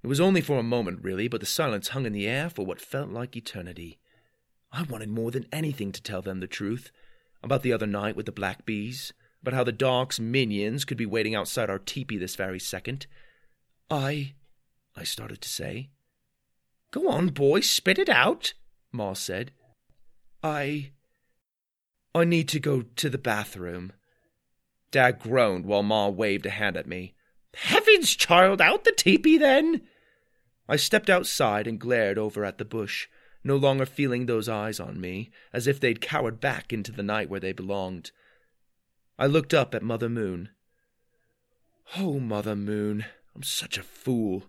It 0.04 0.08
was 0.08 0.20
only 0.20 0.42
for 0.42 0.58
a 0.58 0.64
moment, 0.64 1.04
really, 1.04 1.28
but 1.28 1.40
the 1.40 1.46
silence 1.46 1.90
hung 1.90 2.06
in 2.06 2.14
the 2.14 2.28
air 2.28 2.50
for 2.50 2.66
what 2.66 2.82
felt 2.82 3.10
like 3.10 3.36
eternity. 3.36 4.00
I 4.72 4.84
wanted 4.84 5.10
more 5.10 5.32
than 5.32 5.48
anything 5.52 5.92
to 5.92 6.02
tell 6.02 6.22
them 6.22 6.40
the 6.40 6.48
truth 6.48 6.92
about 7.44 7.62
the 7.62 7.74
other 7.74 7.88
night 7.88 8.16
with 8.16 8.26
the 8.26 8.32
black 8.32 8.66
bees, 8.66 9.14
about 9.42 9.54
how 9.54 9.64
the 9.64 9.72
dark's 9.72 10.20
minions 10.20 10.86
could 10.86 10.98
be 10.98 11.06
waiting 11.06 11.36
outside 11.36 11.70
our 11.70 11.80
teepee 11.80 12.18
this 12.18 12.36
very 12.36 12.60
second. 12.60 13.08
I. 13.90 14.34
I 14.96 15.04
started 15.04 15.42
to 15.42 15.50
say. 15.50 15.90
Go 16.92 17.10
on, 17.10 17.30
boy, 17.30 17.62
spit 17.62 17.98
it 17.98 18.10
out, 18.10 18.54
Ma 18.92 19.14
said. 19.14 19.52
I. 20.44 20.92
I 22.14 22.26
need 22.26 22.48
to 22.50 22.60
go 22.60 22.82
to 22.82 23.10
the 23.10 23.18
bathroom. 23.18 23.94
Dad 24.92 25.20
groaned 25.20 25.66
while 25.66 25.84
Ma 25.84 26.10
waved 26.10 26.46
a 26.46 26.50
hand 26.50 26.78
at 26.78 26.88
me. 26.88 27.16
Heavens, 27.56 28.16
child, 28.16 28.62
out 28.62 28.84
the 28.84 28.92
teepee 28.92 29.38
then! 29.38 29.82
I 30.68 30.76
stepped 30.76 31.10
outside 31.10 31.68
and 31.68 31.80
glared 31.80 32.18
over 32.18 32.46
at 32.46 32.58
the 32.58 32.66
bush 32.66 33.08
no 33.44 33.56
longer 33.56 33.86
feeling 33.86 34.26
those 34.26 34.48
eyes 34.48 34.80
on 34.80 35.02
me, 35.02 35.32
as 35.52 35.68
if 35.68 35.80
they'd 35.80 36.02
cowered 36.02 36.40
back 36.40 36.72
into 36.72 36.92
the 36.92 37.04
night 37.04 37.30
where 37.30 37.40
they 37.40 37.52
belonged. 37.52 38.12
I 39.18 39.26
looked 39.28 39.54
up 39.54 39.74
at 39.74 39.84
Mother 39.84 40.10
Moon. 40.10 40.50
Oh, 41.98 42.20
Mother 42.20 42.56
Moon, 42.56 43.06
I'm 43.36 43.44
such 43.44 43.78
a 43.78 43.84
fool. 43.84 44.44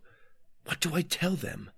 What 0.64 0.80
do 0.80 0.94
I 0.94 1.02
tell 1.02 1.34
them? 1.34 1.70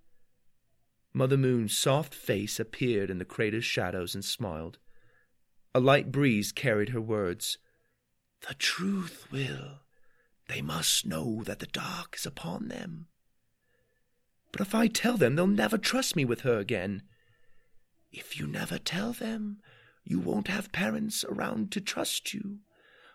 Mother 1.13 1.37
Moon's 1.37 1.77
soft 1.77 2.15
face 2.15 2.59
appeared 2.59 3.11
in 3.11 3.19
the 3.19 3.25
crater's 3.25 3.65
shadows 3.65 4.15
and 4.15 4.25
smiled. 4.25 4.79
A 5.75 5.81
light 5.81 6.11
breeze 6.11 6.51
carried 6.51 6.91
her 6.91 7.01
words. 7.01 7.59
The 8.47 8.55
truth, 8.55 9.27
Will. 9.33 9.81
They 10.49 10.61
must 10.61 11.07
know 11.07 11.43
that 11.45 11.61
the 11.61 11.67
dark 11.67 12.17
is 12.17 12.27
upon 12.27 12.69
them. 12.69 13.07
But 14.53 14.61
if 14.61 14.75
I 14.75 14.87
tell 14.87 15.17
them, 15.17 15.35
they'll 15.35 15.47
never 15.47 15.79
trust 15.79 16.15
me 16.15 16.25
with 16.25 16.43
her 16.43 16.59
again. 16.59 17.03
If 18.13 18.39
you 18.39 18.47
never 18.47 18.79
tell 18.79 19.13
them, 19.13 19.59
you 20.05 20.21
won't 20.21 20.49
have 20.49 20.73
parents 20.73 21.25
around 21.25 21.73
to 21.73 21.81
trust 21.81 22.35
you, 22.35 22.59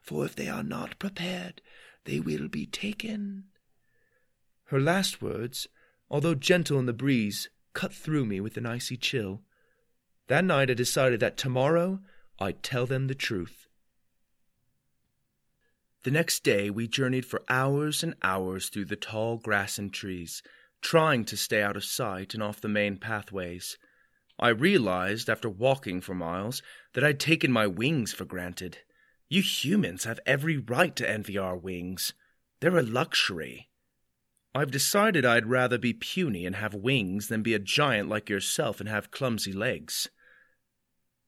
for 0.01 0.25
if 0.25 0.35
they 0.35 0.49
are 0.49 0.63
not 0.63 0.97
prepared, 0.97 1.61
they 2.05 2.19
will 2.19 2.47
be 2.47 2.65
taken. 2.65 3.45
Her 4.65 4.79
last 4.79 5.21
words, 5.21 5.67
although 6.09 6.35
gentle 6.35 6.79
in 6.79 6.87
the 6.87 6.93
breeze, 6.93 7.49
cut 7.73 7.93
through 7.93 8.25
me 8.25 8.41
with 8.41 8.57
an 8.57 8.65
icy 8.65 8.97
chill. 8.97 9.43
That 10.27 10.43
night 10.43 10.71
I 10.71 10.73
decided 10.73 11.19
that 11.19 11.37
tomorrow 11.37 11.99
I'd 12.39 12.63
tell 12.63 12.87
them 12.87 13.07
the 13.07 13.15
truth. 13.15 13.68
The 16.03 16.11
next 16.11 16.43
day, 16.43 16.69
we 16.69 16.87
journeyed 16.87 17.25
for 17.25 17.43
hours 17.49 18.03
and 18.03 18.15
hours 18.23 18.69
through 18.69 18.85
the 18.85 18.95
tall 18.95 19.37
grass 19.37 19.77
and 19.77 19.93
trees, 19.93 20.41
trying 20.81 21.25
to 21.25 21.35
stay 21.35 21.61
out 21.61 21.75
of 21.75 21.83
sight 21.83 22.33
and 22.33 22.41
off 22.41 22.61
the 22.61 22.69
main 22.69 22.97
pathways. 22.97 23.77
I 24.39 24.49
realized, 24.49 25.29
after 25.29 25.49
walking 25.49 25.99
for 25.99 26.15
miles, 26.15 26.61
that 26.93 27.03
I'd 27.03 27.19
taken 27.19 27.51
my 27.51 27.67
wings 27.67 28.13
for 28.13 28.23
granted. 28.23 28.77
You 29.27 29.41
humans 29.41 30.05
have 30.05 30.21
every 30.25 30.57
right 30.57 30.95
to 30.95 31.09
envy 31.09 31.37
our 31.37 31.57
wings. 31.57 32.13
They're 32.61 32.77
a 32.77 32.81
luxury. 32.81 33.69
I've 34.55 34.71
decided 34.71 35.25
I'd 35.25 35.47
rather 35.47 35.77
be 35.77 35.93
puny 35.93 36.45
and 36.45 36.55
have 36.55 36.73
wings 36.73 37.27
than 37.27 37.43
be 37.43 37.53
a 37.53 37.59
giant 37.59 38.07
like 38.07 38.29
yourself 38.29 38.79
and 38.79 38.87
have 38.87 39.11
clumsy 39.11 39.51
legs. 39.51 40.07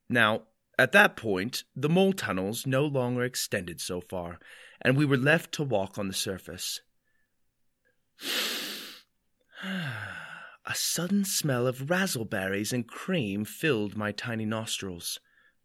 Now, 0.09 0.43
at 0.81 0.93
that 0.93 1.15
point, 1.15 1.63
the 1.75 1.87
mole 1.87 2.11
tunnels 2.11 2.65
no 2.65 2.83
longer 2.83 3.23
extended 3.23 3.79
so 3.79 4.01
far, 4.01 4.39
and 4.81 4.97
we 4.97 5.05
were 5.05 5.15
left 5.15 5.51
to 5.51 5.63
walk 5.63 5.99
on 5.99 6.07
the 6.07 6.13
surface. 6.13 6.81
A 9.63 10.73
sudden 10.73 11.23
smell 11.23 11.67
of 11.67 11.85
razzleberries 11.85 12.73
and 12.73 12.87
cream 12.87 13.45
filled 13.45 13.95
my 13.95 14.11
tiny 14.11 14.43
nostrils. 14.43 15.19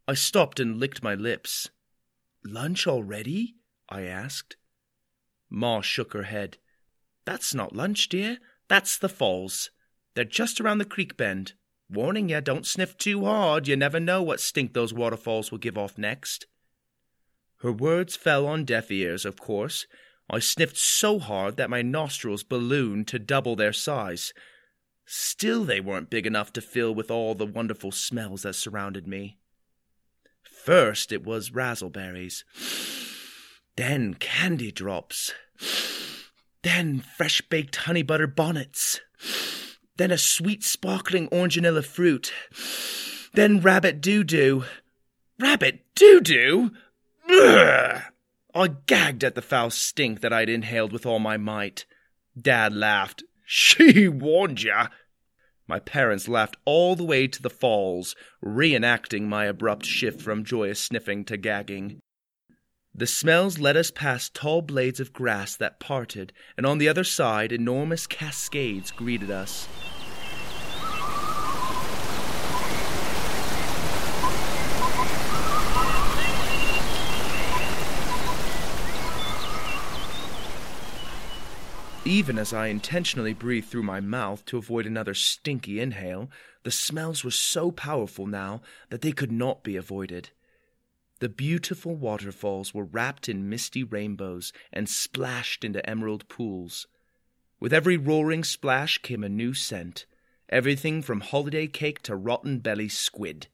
I 0.06 0.12
stopped 0.12 0.60
and 0.60 0.78
licked 0.78 1.02
my 1.02 1.14
lips. 1.14 1.70
Lunch 2.44 2.86
already? 2.86 3.54
I 3.88 4.02
asked. 4.02 4.56
Ma 5.48 5.80
shook 5.80 6.12
her 6.12 6.24
head. 6.24 6.58
That's 7.24 7.54
not 7.54 7.74
lunch, 7.74 8.10
dear. 8.10 8.36
That's 8.68 8.98
the 8.98 9.08
falls. 9.08 9.70
They're 10.14 10.24
just 10.24 10.60
around 10.60 10.76
the 10.76 10.84
creek 10.84 11.16
bend. 11.16 11.54
Warning 11.88 12.28
you, 12.28 12.40
don't 12.40 12.66
sniff 12.66 12.96
too 12.98 13.24
hard. 13.24 13.68
You 13.68 13.76
never 13.76 14.00
know 14.00 14.22
what 14.22 14.40
stink 14.40 14.72
those 14.72 14.92
waterfalls 14.92 15.50
will 15.50 15.58
give 15.58 15.78
off 15.78 15.96
next. 15.96 16.46
Her 17.60 17.72
words 17.72 18.16
fell 18.16 18.46
on 18.46 18.64
deaf 18.64 18.90
ears, 18.90 19.24
of 19.24 19.40
course. 19.40 19.86
I 20.28 20.40
sniffed 20.40 20.76
so 20.76 21.18
hard 21.18 21.56
that 21.56 21.70
my 21.70 21.82
nostrils 21.82 22.42
ballooned 22.42 23.06
to 23.08 23.18
double 23.18 23.54
their 23.54 23.72
size. 23.72 24.32
Still, 25.04 25.64
they 25.64 25.80
weren't 25.80 26.10
big 26.10 26.26
enough 26.26 26.52
to 26.54 26.60
fill 26.60 26.92
with 26.92 27.10
all 27.10 27.34
the 27.36 27.46
wonderful 27.46 27.92
smells 27.92 28.42
that 28.42 28.54
surrounded 28.54 29.06
me. 29.06 29.38
First, 30.42 31.12
it 31.12 31.24
was 31.24 31.50
razzleberries, 31.50 32.42
then 33.76 34.14
candy 34.14 34.72
drops, 34.72 35.32
then 36.62 37.00
fresh 37.00 37.40
baked 37.42 37.76
honey 37.76 38.02
butter 38.02 38.26
bonnets 38.26 39.00
then 39.96 40.10
a 40.10 40.18
sweet 40.18 40.62
sparkling 40.62 41.28
orange 41.28 41.54
vanilla 41.54 41.82
fruit, 41.82 42.32
then 43.34 43.60
rabbit 43.60 44.00
doo 44.00 44.24
doo. 44.24 44.64
Rabbit 45.38 45.80
doo 45.94 46.20
doo? 46.20 46.70
I 47.28 48.68
gagged 48.86 49.24
at 49.24 49.34
the 49.34 49.42
foul 49.42 49.70
stink 49.70 50.20
that 50.20 50.32
I'd 50.32 50.48
inhaled 50.48 50.92
with 50.92 51.04
all 51.04 51.18
my 51.18 51.36
might. 51.36 51.84
Dad 52.40 52.74
laughed. 52.74 53.22
She 53.44 54.08
warned 54.08 54.62
ya. 54.62 54.88
My 55.68 55.78
parents 55.80 56.28
laughed 56.28 56.56
all 56.64 56.94
the 56.94 57.04
way 57.04 57.26
to 57.26 57.42
the 57.42 57.50
falls, 57.50 58.14
reenacting 58.42 59.22
my 59.22 59.46
abrupt 59.46 59.84
shift 59.84 60.22
from 60.22 60.44
joyous 60.44 60.80
sniffing 60.80 61.24
to 61.24 61.36
gagging. 61.36 62.00
The 62.98 63.06
smells 63.06 63.58
led 63.58 63.76
us 63.76 63.90
past 63.90 64.32
tall 64.32 64.62
blades 64.62 65.00
of 65.00 65.12
grass 65.12 65.54
that 65.56 65.78
parted, 65.80 66.32
and 66.56 66.64
on 66.64 66.78
the 66.78 66.88
other 66.88 67.04
side, 67.04 67.52
enormous 67.52 68.06
cascades 68.06 68.90
greeted 68.90 69.30
us. 69.30 69.68
Even 82.06 82.38
as 82.38 82.54
I 82.54 82.68
intentionally 82.68 83.34
breathed 83.34 83.68
through 83.68 83.82
my 83.82 84.00
mouth 84.00 84.42
to 84.46 84.56
avoid 84.56 84.86
another 84.86 85.12
stinky 85.12 85.80
inhale, 85.80 86.30
the 86.62 86.70
smells 86.70 87.22
were 87.22 87.30
so 87.30 87.70
powerful 87.70 88.26
now 88.26 88.62
that 88.88 89.02
they 89.02 89.12
could 89.12 89.30
not 89.30 89.62
be 89.62 89.76
avoided. 89.76 90.30
The 91.18 91.28
beautiful 91.30 91.96
waterfalls 91.96 92.74
were 92.74 92.84
wrapped 92.84 93.28
in 93.28 93.48
misty 93.48 93.82
rainbows 93.82 94.52
and 94.72 94.88
splashed 94.88 95.64
into 95.64 95.88
emerald 95.88 96.28
pools. 96.28 96.86
With 97.58 97.72
every 97.72 97.96
roaring 97.96 98.44
splash 98.44 98.98
came 98.98 99.24
a 99.24 99.28
new 99.28 99.54
scent, 99.54 100.04
everything 100.50 101.00
from 101.00 101.20
holiday 101.20 101.66
cake 101.66 102.02
to 102.02 102.14
rotten 102.14 102.58
belly 102.58 102.90
squid. 102.90 103.46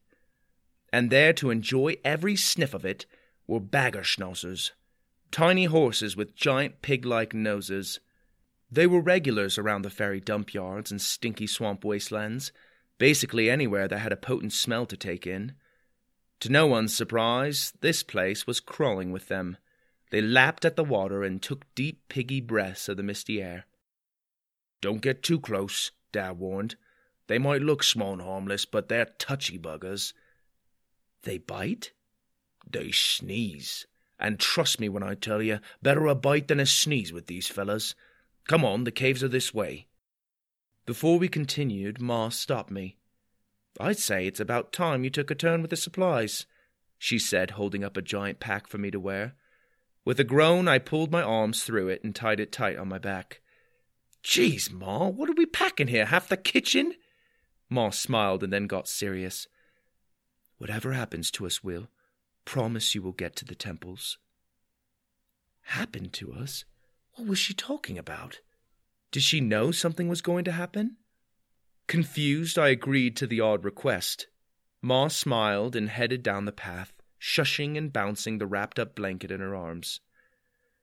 And 0.93 1.09
there 1.09 1.33
to 1.35 1.51
enjoy 1.51 1.97
every 2.05 2.35
sniff 2.35 2.75
of 2.75 2.85
it 2.85 3.07
were 3.47 3.61
baggerschnauzers, 3.61 4.73
tiny 5.31 5.67
horses 5.67 6.17
with 6.17 6.35
giant 6.35 6.83
pig 6.83 7.07
like 7.07 7.33
noses. 7.33 8.01
They 8.71 8.89
were 8.89 9.01
regulars 9.01 9.57
around 9.57 9.83
the 9.83 9.91
fairy 9.91 10.21
dump 10.21 10.53
yards 10.53 10.91
and 10.91 11.01
stinky 11.01 11.47
swamp 11.47 11.85
wastelands, 11.85 12.51
basically 12.99 13.49
anywhere 13.49 13.87
that 13.87 13.99
had 13.99 14.13
a 14.13 14.17
potent 14.17 14.53
smell 14.53 14.85
to 14.87 14.97
take 14.97 15.27
in. 15.27 15.55
To 16.43 16.51
no 16.51 16.67
one's 16.67 16.93
surprise, 16.93 17.73
this 17.83 18.03
place 18.03 18.49
was 18.49 18.59
crawling 18.59 19.13
with 19.13 19.29
them. 19.29 19.59
They 20.11 20.21
lapped 20.21 20.65
at 20.65 20.75
the 20.75 20.83
water 20.83 21.23
and 21.23 21.41
took 21.41 21.73
deep 21.77 22.09
piggy 22.09 22.41
breaths 22.41 22.89
of 22.89 22.97
the 22.97 23.05
misty 23.05 23.41
air. 23.41 23.67
Don't 24.81 25.01
get 25.01 25.23
too 25.23 25.39
close, 25.39 25.93
Dad 26.11 26.41
warned. 26.41 26.75
They 27.29 27.39
might 27.39 27.63
look 27.63 27.85
small 27.85 28.15
and 28.15 28.23
harmless, 28.23 28.65
but 28.65 28.89
they're 28.89 29.05
touchy 29.21 29.57
buggers. 29.57 30.15
They 31.23 31.39
bite? 31.39 31.93
They 32.69 32.91
sneeze. 32.91 33.87
And 34.19 34.41
trust 34.41 34.81
me 34.81 34.89
when 34.89 35.05
I 35.05 35.15
tell 35.15 35.43
you, 35.43 35.61
better 35.81 36.09
a 36.09 36.17
bite 36.17 36.49
than 36.49 36.59
a 36.59 36.67
sneeze 36.67 37.13
with 37.13 37.29
these 37.29 37.47
fellas. 37.47 37.95
Come 38.49 38.65
on, 38.65 38.83
the 38.83 38.91
caves 38.91 39.23
are 39.23 39.29
this 39.29 39.55
way. 39.55 39.87
Before 40.87 41.21
we 41.21 41.29
continued, 41.29 42.01
Ma 42.01 42.31
stopped 42.31 42.73
me. 42.73 42.97
I'd 43.81 43.99
say 43.99 44.27
it's 44.27 44.41
about 44.41 44.73
time 44.73 45.05
you 45.05 45.11
took 45.11 45.31
a 45.31 45.35
turn 45.35 45.63
with 45.63 45.71
the 45.71 45.77
supplies, 45.77 46.47
she 46.99 47.19
said, 47.19 47.53
holding 47.53 47.83
up 47.83 47.97
a 47.97 48.03
giant 48.03 48.39
pack 48.39 48.67
for 48.67 48.79
me 48.79 48.91
to 48.91 49.01
wear. 49.01 49.35
With 50.05 50.21
a 50.21 50.25
groan, 50.25 50.69
I 50.69 50.79
pulled 50.79 51.11
my 51.11 51.23
arms 51.23 51.65
through 51.65 51.89
it 51.89 52.03
and 52.05 52.15
tied 52.15 52.41
it 52.41 52.53
tight 52.53 52.77
on 52.77 52.89
my 52.89 52.99
back. 52.99 53.41
Geez, 54.23 54.71
Ma, 54.71 55.09
what 55.09 55.29
are 55.29 55.35
we 55.37 55.47
packing 55.47 55.89
here? 55.89 56.07
Half 56.07 56.29
the 56.29 56.37
kitchen? 56.37 56.95
Ma 57.69 57.91
smiled 57.91 58.43
and 58.43 58.53
then 58.53 58.67
got 58.67 58.89
serious. 58.89 59.47
Whatever 60.59 60.93
happens 60.93 61.31
to 61.33 61.47
us, 61.47 61.65
Will, 61.65 61.89
promise 62.45 62.95
you 62.95 63.03
will 63.03 63.13
get 63.13 63.35
to 63.37 63.45
the 63.45 63.55
temples. 63.55 64.19
Happen 65.63 66.11
to 66.11 66.33
us? 66.33 66.65
What 67.15 67.29
was 67.29 67.39
she 67.39 67.55
talking 67.55 67.99
about? 67.99 68.41
Did 69.11 69.23
she 69.23 69.41
know 69.41 69.71
something 69.71 70.09
was 70.09 70.23
going 70.23 70.45
to 70.45 70.53
happen? 70.53 70.97
Confused, 71.87 72.59
I 72.59 72.69
agreed 72.69 73.17
to 73.17 73.27
the 73.27 73.41
odd 73.41 73.65
request. 73.65 74.27
Ma 74.81 75.09
smiled 75.09 75.77
and 75.77 75.89
headed 75.89 76.23
down 76.23 76.45
the 76.45 76.53
path, 76.53 76.93
shushing 77.21 77.77
and 77.77 77.93
bouncing 77.93 78.39
the 78.39 78.47
wrapped 78.47 78.79
up 78.79 78.95
blanket 78.95 79.31
in 79.31 79.41
her 79.41 79.55
arms. 79.55 80.01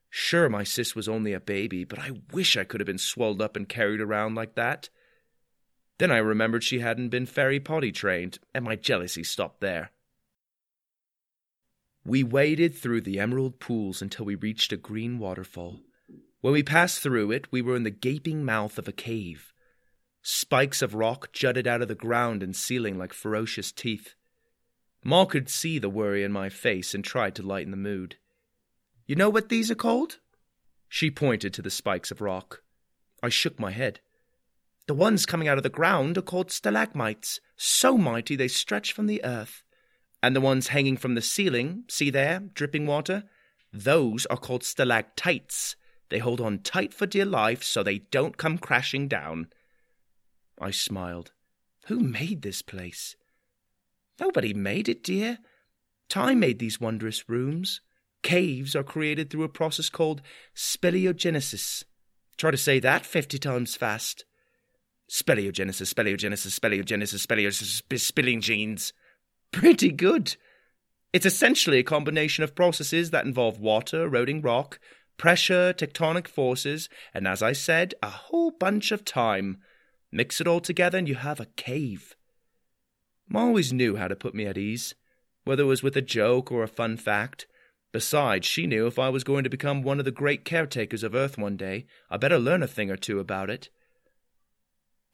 Sure, 0.10 0.50
my 0.50 0.64
sis 0.64 0.96
was 0.96 1.08
only 1.08 1.34
a 1.34 1.40
baby, 1.40 1.84
but 1.84 2.00
I 2.00 2.12
wish 2.32 2.58
I 2.58 2.64
could 2.64 2.80
have 2.80 2.88
been 2.88 2.98
swelled 2.98 3.42
up 3.42 3.56
and 3.56 3.70
carried 3.70 4.02
around 4.02 4.36
like 4.36 4.56
that. 4.56 4.90
Then 6.00 6.12
I 6.12 6.18
remembered 6.18 6.64
she 6.64 6.80
hadn't 6.80 7.10
been 7.10 7.26
fairy 7.26 7.60
potty 7.60 7.92
trained, 7.92 8.40
and 8.54 8.66
my 8.66 8.76
jealousy 8.76 9.24
stopped 9.24 9.60
there. 9.60 9.92
We 12.06 12.24
waded 12.24 12.76
through 12.76 13.02
the 13.02 13.20
emerald 13.20 13.60
pools 13.60 14.02
until 14.02 14.26
we 14.26 14.36
reached 14.36 14.72
a 14.72 14.78
green 14.78 15.20
waterfall. 15.20 15.82
When 16.42 16.54
we 16.54 16.64
passed 16.64 17.02
through 17.02 17.32
it, 17.32 17.52
we 17.52 17.62
were 17.62 17.76
in 17.76 17.84
the 17.84 17.92
gaping 17.92 18.46
mouth 18.46 18.80
of 18.80 18.88
a 18.88 18.94
cave. 18.94 19.54
Spikes 20.32 20.84
of 20.84 20.94
rock 20.94 21.34
jutted 21.34 21.66
out 21.66 21.82
of 21.82 21.88
the 21.88 21.96
ground 21.96 22.44
and 22.44 22.56
ceiling 22.56 23.00
like 23.00 23.14
ferocious 23.14 23.72
teeth. 23.72 24.14
Ma 25.04 25.26
could 25.26 25.50
see 25.50 25.80
the 25.80 25.90
worry 25.90 26.24
in 26.24 26.32
my 26.32 26.50
face 26.50 26.94
and 26.94 27.04
tried 27.04 27.34
to 27.34 27.42
lighten 27.42 27.72
the 27.72 27.78
mood. 27.78 28.18
You 29.08 29.16
know 29.16 29.32
what 29.32 29.50
these 29.50 29.72
are 29.72 29.76
called? 29.76 30.20
She 30.88 31.10
pointed 31.10 31.52
to 31.56 31.64
the 31.64 31.72
spikes 31.72 32.12
of 32.12 32.22
rock. 32.22 32.62
I 33.24 33.30
shook 33.30 33.60
my 33.60 33.72
head. 33.72 34.02
The 34.86 34.94
ones 34.94 35.26
coming 35.26 35.48
out 35.48 35.58
of 35.58 35.64
the 35.64 35.70
ground 35.70 36.16
are 36.16 36.22
called 36.22 36.52
stalagmites, 36.52 37.40
so 37.58 37.98
mighty 37.98 38.36
they 38.36 38.48
stretch 38.48 38.94
from 38.94 39.08
the 39.08 39.26
earth. 39.26 39.64
And 40.22 40.36
the 40.36 40.42
ones 40.42 40.68
hanging 40.68 40.98
from 40.98 41.16
the 41.16 41.24
ceiling, 41.24 41.86
see 41.90 42.12
there, 42.12 42.42
dripping 42.54 42.86
water? 42.86 43.24
Those 43.74 44.28
are 44.28 44.38
called 44.38 44.64
stalactites, 44.64 45.76
they 46.10 46.20
hold 46.20 46.40
on 46.40 46.60
tight 46.60 46.94
for 46.94 47.08
dear 47.08 47.26
life 47.26 47.64
so 47.64 47.82
they 47.82 47.98
don't 47.98 48.38
come 48.38 48.60
crashing 48.60 49.08
down. 49.08 49.48
I 50.60 50.72
smiled. 50.72 51.32
Who 51.88 52.00
made 52.00 52.42
this 52.42 52.62
place? 52.62 53.16
Nobody 54.20 54.54
made 54.54 54.90
it, 54.90 55.04
dear. 55.04 55.40
Time 56.10 56.40
made 56.40 56.60
these 56.60 56.80
wondrous 56.82 57.30
rooms. 57.30 57.82
Caves 58.22 58.76
are 58.76 58.84
created 58.84 59.30
through 59.30 59.44
a 59.44 59.50
process 59.50 59.90
called 59.90 60.22
speleogenesis. 60.56 61.84
Try 62.38 62.52
to 62.52 62.58
say 62.58 62.80
that 62.80 63.06
fifty 63.06 63.38
times 63.38 63.76
fast. 63.76 64.26
Speleogenesis, 65.10 65.94
speleogenesis, 65.94 66.60
speleogenesis, 66.60 67.26
speleogenesis, 67.26 68.00
spilling 68.00 68.42
genes. 68.42 68.94
Pretty 69.52 69.92
good. 69.92 70.36
It's 71.12 71.26
essentially 71.26 71.80
a 71.80 71.84
combination 71.84 72.44
of 72.44 72.56
processes 72.56 73.10
that 73.12 73.26
involve 73.26 73.60
water 73.60 74.04
eroding 74.04 74.42
rock, 74.42 74.80
pressure, 75.18 75.74
tectonic 75.74 76.28
forces, 76.28 76.90
and 77.14 77.28
as 77.28 77.42
I 77.42 77.54
said, 77.54 77.96
a 78.04 78.10
whole 78.10 78.52
bunch 78.52 78.92
of 78.92 79.04
time. 79.06 79.60
Mix 80.12 80.42
it 80.42 80.48
all 80.48 80.60
together 80.60 80.98
and 80.98 81.08
you 81.08 81.16
have 81.16 81.40
a 81.40 81.48
cave. 81.56 82.16
Ma 83.28 83.42
always 83.42 83.72
knew 83.72 83.96
how 83.96 84.08
to 84.08 84.16
put 84.16 84.34
me 84.34 84.46
at 84.46 84.58
ease, 84.58 84.96
whether 85.44 85.64
it 85.64 85.68
was 85.68 85.84
with 85.84 85.96
a 85.96 86.02
joke 86.02 86.52
or 86.52 86.64
a 86.64 86.68
fun 86.68 86.98
fact. 86.98 87.46
Besides, 87.92 88.48
she 88.48 88.68
knew 88.68 88.88
if 88.88 89.00
I 89.00 89.10
was 89.10 89.24
going 89.24 89.44
to 89.44 89.50
become 89.50 89.82
one 89.82 90.00
of 90.00 90.06
the 90.06 90.12
great 90.12 90.46
caretakers 90.46 91.04
of 91.04 91.16
Earth 91.16 91.38
one 91.38 91.58
day, 91.58 91.86
I 92.10 92.18
better 92.18 92.40
learn 92.40 92.64
a 92.64 92.68
thing 92.68 92.90
or 92.90 92.98
two 92.98 93.20
about 93.20 93.50
it. 93.50 93.70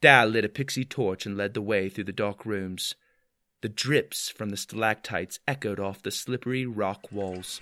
Dad 0.00 0.30
lit 0.30 0.44
a 0.44 0.48
pixie 0.48 0.84
torch 0.84 1.24
and 1.24 1.36
led 1.36 1.54
the 1.54 1.62
way 1.62 1.88
through 1.88 2.04
the 2.04 2.12
dark 2.12 2.44
rooms. 2.44 2.94
The 3.62 3.68
drips 3.68 4.28
from 4.28 4.50
the 4.50 4.56
stalactites 4.56 5.40
echoed 5.48 5.80
off 5.80 6.02
the 6.02 6.10
slippery 6.10 6.66
rock 6.66 7.10
walls. 7.10 7.60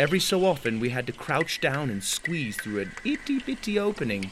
Every 0.00 0.18
so 0.18 0.46
often, 0.46 0.80
we 0.80 0.88
had 0.88 1.06
to 1.08 1.12
crouch 1.12 1.60
down 1.60 1.90
and 1.90 2.02
squeeze 2.02 2.56
through 2.56 2.80
an 2.80 2.92
itty 3.04 3.38
bitty 3.38 3.78
opening, 3.78 4.30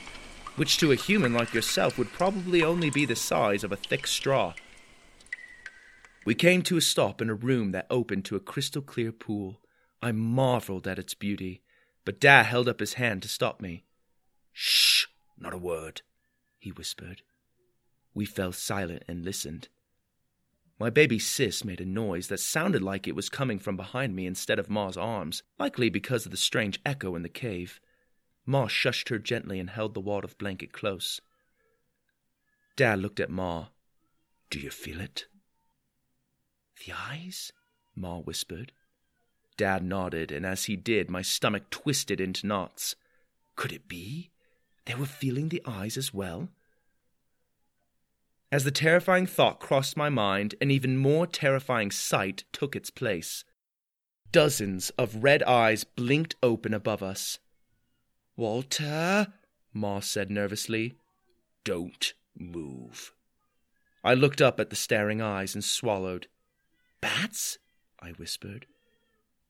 which 0.56 0.78
to 0.78 0.92
a 0.92 0.96
human 0.96 1.34
like 1.34 1.52
yourself 1.52 1.98
would 1.98 2.10
probably 2.10 2.62
only 2.62 2.88
be 2.88 3.04
the 3.04 3.14
size 3.14 3.62
of 3.62 3.70
a 3.70 3.76
thick 3.76 4.06
straw. 4.06 4.54
We 6.24 6.34
came 6.34 6.62
to 6.62 6.78
a 6.78 6.80
stop 6.80 7.20
in 7.20 7.28
a 7.28 7.34
room 7.34 7.72
that 7.72 7.86
opened 7.90 8.24
to 8.24 8.36
a 8.36 8.40
crystal 8.40 8.80
clear 8.80 9.12
pool. 9.12 9.60
I 10.00 10.10
marveled 10.12 10.88
at 10.88 10.98
its 10.98 11.12
beauty, 11.12 11.60
but 12.06 12.18
Dad 12.18 12.46
held 12.46 12.66
up 12.66 12.80
his 12.80 12.94
hand 12.94 13.20
to 13.24 13.28
stop 13.28 13.60
me. 13.60 13.84
Shh, 14.54 15.04
not 15.36 15.52
a 15.52 15.58
word, 15.58 16.00
he 16.58 16.70
whispered. 16.70 17.20
We 18.14 18.24
fell 18.24 18.52
silent 18.52 19.02
and 19.06 19.22
listened. 19.22 19.68
My 20.78 20.90
baby 20.90 21.18
sis 21.18 21.64
made 21.64 21.80
a 21.80 21.84
noise 21.84 22.28
that 22.28 22.38
sounded 22.38 22.82
like 22.82 23.08
it 23.08 23.16
was 23.16 23.28
coming 23.28 23.58
from 23.58 23.76
behind 23.76 24.14
me 24.14 24.26
instead 24.26 24.60
of 24.60 24.70
Ma's 24.70 24.96
arms, 24.96 25.42
likely 25.58 25.90
because 25.90 26.24
of 26.24 26.30
the 26.30 26.36
strange 26.36 26.78
echo 26.86 27.16
in 27.16 27.22
the 27.22 27.28
cave. 27.28 27.80
Ma 28.46 28.66
shushed 28.66 29.08
her 29.08 29.18
gently 29.18 29.58
and 29.58 29.70
held 29.70 29.94
the 29.94 30.00
wad 30.00 30.22
of 30.22 30.38
blanket 30.38 30.72
close. 30.72 31.20
Dad 32.76 33.00
looked 33.00 33.18
at 33.18 33.28
Ma. 33.28 33.66
Do 34.50 34.60
you 34.60 34.70
feel 34.70 35.00
it? 35.00 35.26
The 36.86 36.92
eyes? 36.92 37.52
Ma 37.96 38.18
whispered. 38.18 38.70
Dad 39.56 39.82
nodded, 39.82 40.30
and 40.30 40.46
as 40.46 40.66
he 40.66 40.76
did, 40.76 41.10
my 41.10 41.22
stomach 41.22 41.68
twisted 41.70 42.20
into 42.20 42.46
knots. 42.46 42.94
Could 43.56 43.72
it 43.72 43.88
be? 43.88 44.30
They 44.84 44.94
were 44.94 45.06
feeling 45.06 45.48
the 45.48 45.62
eyes 45.66 45.96
as 45.96 46.14
well? 46.14 46.48
As 48.50 48.64
the 48.64 48.70
terrifying 48.70 49.26
thought 49.26 49.60
crossed 49.60 49.96
my 49.96 50.08
mind, 50.08 50.54
an 50.60 50.70
even 50.70 50.96
more 50.96 51.26
terrifying 51.26 51.90
sight 51.90 52.44
took 52.52 52.74
its 52.74 52.90
place. 52.90 53.44
Dozens 54.32 54.90
of 54.90 55.22
red 55.22 55.42
eyes 55.42 55.84
blinked 55.84 56.36
open 56.42 56.72
above 56.72 57.02
us. 57.02 57.38
Walter, 58.36 59.32
Ma 59.74 60.00
said 60.00 60.30
nervously, 60.30 60.94
don't 61.64 62.14
move. 62.36 63.12
I 64.02 64.14
looked 64.14 64.40
up 64.40 64.58
at 64.58 64.70
the 64.70 64.76
staring 64.76 65.20
eyes 65.20 65.54
and 65.54 65.64
swallowed. 65.64 66.28
Bats? 67.00 67.58
I 68.00 68.10
whispered. 68.12 68.66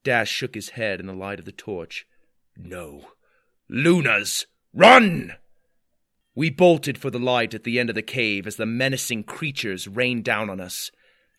Dad 0.02 0.26
shook 0.26 0.54
his 0.54 0.70
head 0.70 1.00
in 1.00 1.06
the 1.06 1.12
light 1.12 1.38
of 1.38 1.44
the 1.44 1.52
torch. 1.52 2.06
No. 2.56 3.08
Lunas! 3.68 4.46
Run! 4.72 5.34
We 6.38 6.50
bolted 6.50 6.98
for 6.98 7.10
the 7.10 7.18
light 7.18 7.52
at 7.52 7.64
the 7.64 7.80
end 7.80 7.88
of 7.88 7.96
the 7.96 8.00
cave 8.00 8.46
as 8.46 8.54
the 8.54 8.64
menacing 8.64 9.24
creatures 9.24 9.88
rained 9.88 10.22
down 10.22 10.48
on 10.48 10.60
us. 10.60 10.92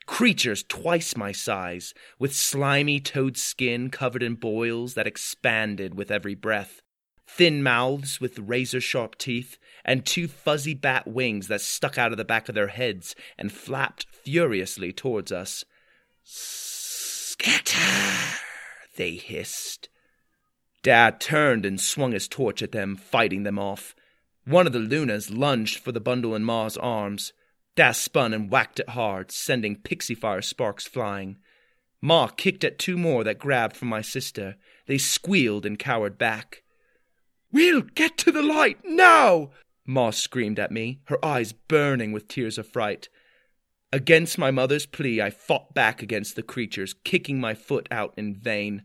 Creatures 0.05 0.62
twice 0.67 1.15
my 1.15 1.31
size, 1.31 1.93
with 2.19 2.35
slimy 2.35 2.99
toad 2.99 3.38
skin 3.38 3.91
covered 3.91 4.21
in 4.21 4.35
boils 4.35 4.95
that 4.95 5.07
expanded 5.07 5.95
with 5.95 6.12
every 6.12 6.35
breath, 6.35 6.81
thin 7.25 7.63
mouths 7.63 8.19
with 8.19 8.39
razor 8.39 8.81
sharp 8.81 9.17
teeth, 9.17 9.57
and 9.85 10.05
two 10.05 10.27
fuzzy 10.27 10.73
bat 10.73 11.07
wings 11.07 11.47
that 11.47 11.62
stuck 11.62 11.97
out 11.97 12.12
of 12.12 12.17
the 12.17 12.25
back 12.25 12.49
of 12.49 12.55
their 12.55 12.67
heads 12.67 13.15
and 13.38 13.53
flapped 13.53 14.05
furiously 14.25 14.91
towards 14.91 15.31
us. 15.31 15.63
Scatter! 16.25 17.77
They 18.97 19.12
hissed. 19.12 19.88
Dad 20.83 21.21
turned 21.21 21.65
and 21.65 21.79
swung 21.79 22.12
his 22.12 22.27
torch 22.27 22.62
at 22.62 22.73
them, 22.73 22.97
fighting 22.97 23.43
them 23.43 23.57
off. 23.57 23.95
One 24.49 24.65
of 24.65 24.73
the 24.73 24.79
Lunas 24.79 25.29
lunged 25.29 25.77
for 25.77 25.91
the 25.91 25.99
bundle 25.99 26.33
in 26.33 26.43
Ma's 26.43 26.75
arms. 26.75 27.33
Dad 27.75 27.91
spun 27.91 28.33
and 28.33 28.49
whacked 28.49 28.79
it 28.79 28.89
hard, 28.89 29.31
sending 29.31 29.75
pixie 29.75 30.15
fire 30.15 30.41
sparks 30.41 30.88
flying. 30.88 31.38
Ma 32.01 32.29
kicked 32.29 32.63
at 32.63 32.79
two 32.79 32.97
more 32.97 33.23
that 33.23 33.38
grabbed 33.38 33.77
from 33.77 33.89
my 33.89 34.01
sister. 34.01 34.55
They 34.88 34.97
squealed 34.97 35.67
and 35.67 35.77
cowered 35.77 36.17
back. 36.17 36.63
We'll 37.51 37.81
get 37.81 38.17
to 38.17 38.31
the 38.31 38.41
light 38.41 38.79
now! 38.83 39.51
Ma 39.85 40.09
screamed 40.09 40.57
at 40.57 40.71
me, 40.71 41.01
her 41.09 41.23
eyes 41.23 41.53
burning 41.53 42.12
with 42.12 42.27
tears 42.27 42.57
of 42.57 42.67
fright. 42.67 43.07
Against 43.93 44.39
my 44.39 44.49
mother's 44.49 44.88
plea, 44.88 45.21
I 45.21 45.29
fought 45.29 45.75
back 45.75 46.01
against 46.01 46.35
the 46.35 46.41
creatures, 46.41 46.95
kicking 47.03 47.39
my 47.39 47.53
foot 47.53 47.88
out 47.91 48.15
in 48.17 48.33
vain. 48.33 48.81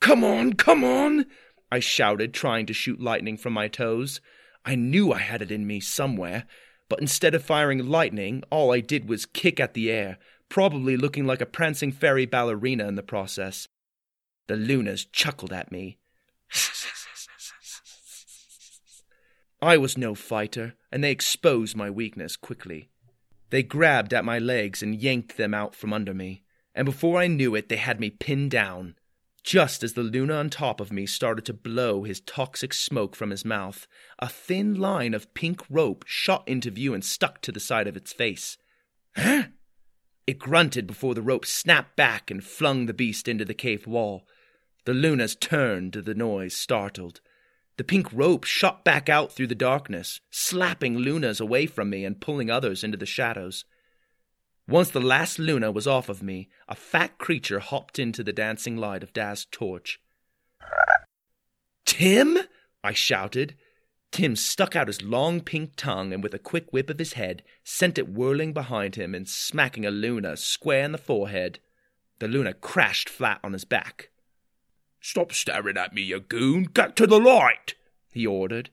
Come 0.00 0.24
on, 0.24 0.54
come 0.54 0.82
on! 0.82 1.26
I 1.70 1.80
shouted, 1.80 2.32
trying 2.32 2.64
to 2.64 2.72
shoot 2.72 3.02
lightning 3.02 3.36
from 3.36 3.52
my 3.52 3.68
toes. 3.68 4.22
I 4.64 4.74
knew 4.74 5.12
I 5.12 5.18
had 5.18 5.42
it 5.42 5.50
in 5.50 5.66
me 5.66 5.80
somewhere, 5.80 6.44
but 6.88 7.00
instead 7.00 7.34
of 7.34 7.44
firing 7.44 7.86
lightning, 7.86 8.42
all 8.50 8.72
I 8.72 8.80
did 8.80 9.08
was 9.08 9.26
kick 9.26 9.60
at 9.60 9.74
the 9.74 9.90
air, 9.90 10.18
probably 10.48 10.96
looking 10.96 11.26
like 11.26 11.40
a 11.40 11.46
prancing 11.46 11.92
fairy 11.92 12.26
ballerina 12.26 12.86
in 12.88 12.94
the 12.94 13.02
process. 13.02 13.68
The 14.46 14.56
Lunas 14.56 15.04
chuckled 15.04 15.52
at 15.52 15.72
me. 15.72 15.98
I 19.62 19.76
was 19.78 19.96
no 19.96 20.14
fighter, 20.14 20.74
and 20.92 21.02
they 21.02 21.10
exposed 21.10 21.76
my 21.76 21.88
weakness 21.88 22.36
quickly. 22.36 22.90
They 23.50 23.62
grabbed 23.62 24.12
at 24.12 24.24
my 24.24 24.38
legs 24.38 24.82
and 24.82 24.94
yanked 24.94 25.36
them 25.36 25.54
out 25.54 25.74
from 25.74 25.92
under 25.92 26.12
me, 26.12 26.42
and 26.74 26.84
before 26.84 27.18
I 27.18 27.28
knew 27.28 27.54
it, 27.54 27.68
they 27.68 27.76
had 27.76 28.00
me 28.00 28.10
pinned 28.10 28.50
down. 28.50 28.96
Just 29.44 29.82
as 29.82 29.92
the 29.92 30.02
Luna 30.02 30.36
on 30.36 30.48
top 30.48 30.80
of 30.80 30.90
me 30.90 31.04
started 31.04 31.44
to 31.44 31.52
blow 31.52 32.04
his 32.04 32.20
toxic 32.20 32.72
smoke 32.72 33.14
from 33.14 33.28
his 33.28 33.44
mouth, 33.44 33.86
a 34.18 34.26
thin 34.26 34.74
line 34.74 35.12
of 35.12 35.34
pink 35.34 35.62
rope 35.68 36.04
shot 36.08 36.48
into 36.48 36.70
view 36.70 36.94
and 36.94 37.04
stuck 37.04 37.42
to 37.42 37.52
the 37.52 37.60
side 37.60 37.86
of 37.86 37.94
its 37.94 38.14
face. 38.14 38.56
Huh? 39.14 39.44
It 40.26 40.38
grunted 40.38 40.86
before 40.86 41.14
the 41.14 41.20
rope 41.20 41.44
snapped 41.44 41.94
back 41.94 42.30
and 42.30 42.42
flung 42.42 42.86
the 42.86 42.94
beast 42.94 43.28
into 43.28 43.44
the 43.44 43.52
cave 43.52 43.86
wall. 43.86 44.26
The 44.86 44.94
Lunas 44.94 45.36
turned 45.36 45.92
to 45.92 46.00
the 46.00 46.14
noise, 46.14 46.56
startled. 46.56 47.20
The 47.76 47.84
pink 47.84 48.08
rope 48.14 48.44
shot 48.44 48.82
back 48.82 49.10
out 49.10 49.30
through 49.30 49.48
the 49.48 49.54
darkness, 49.54 50.20
slapping 50.30 50.96
Lunas 50.96 51.38
away 51.38 51.66
from 51.66 51.90
me 51.90 52.06
and 52.06 52.18
pulling 52.18 52.50
others 52.50 52.82
into 52.82 52.96
the 52.96 53.04
shadows. 53.04 53.66
Once 54.66 54.90
the 54.90 55.00
last 55.00 55.38
Luna 55.38 55.70
was 55.70 55.86
off 55.86 56.08
of 56.08 56.22
me, 56.22 56.48
a 56.68 56.74
fat 56.74 57.18
creature 57.18 57.58
hopped 57.58 57.98
into 57.98 58.24
the 58.24 58.32
dancing 58.32 58.78
light 58.78 59.02
of 59.02 59.12
Dad's 59.12 59.44
torch. 59.50 60.00
Tim? 61.84 62.38
I 62.82 62.94
shouted. 62.94 63.56
Tim 64.10 64.36
stuck 64.36 64.74
out 64.74 64.86
his 64.86 65.02
long 65.02 65.42
pink 65.42 65.72
tongue 65.76 66.14
and, 66.14 66.22
with 66.22 66.32
a 66.32 66.38
quick 66.38 66.72
whip 66.72 66.88
of 66.88 66.98
his 66.98 67.12
head, 67.12 67.42
sent 67.62 67.98
it 67.98 68.08
whirling 68.08 68.54
behind 68.54 68.94
him 68.94 69.14
and 69.14 69.28
smacking 69.28 69.84
a 69.84 69.90
Luna 69.90 70.36
square 70.36 70.84
in 70.84 70.92
the 70.92 70.98
forehead. 70.98 71.58
The 72.20 72.28
Luna 72.28 72.54
crashed 72.54 73.10
flat 73.10 73.40
on 73.44 73.52
his 73.52 73.64
back. 73.64 74.08
Stop 74.98 75.32
staring 75.32 75.76
at 75.76 75.92
me, 75.92 76.00
you 76.00 76.20
goon! 76.20 76.70
Get 76.72 76.96
to 76.96 77.06
the 77.06 77.20
light! 77.20 77.74
he 78.12 78.26
ordered. 78.26 78.70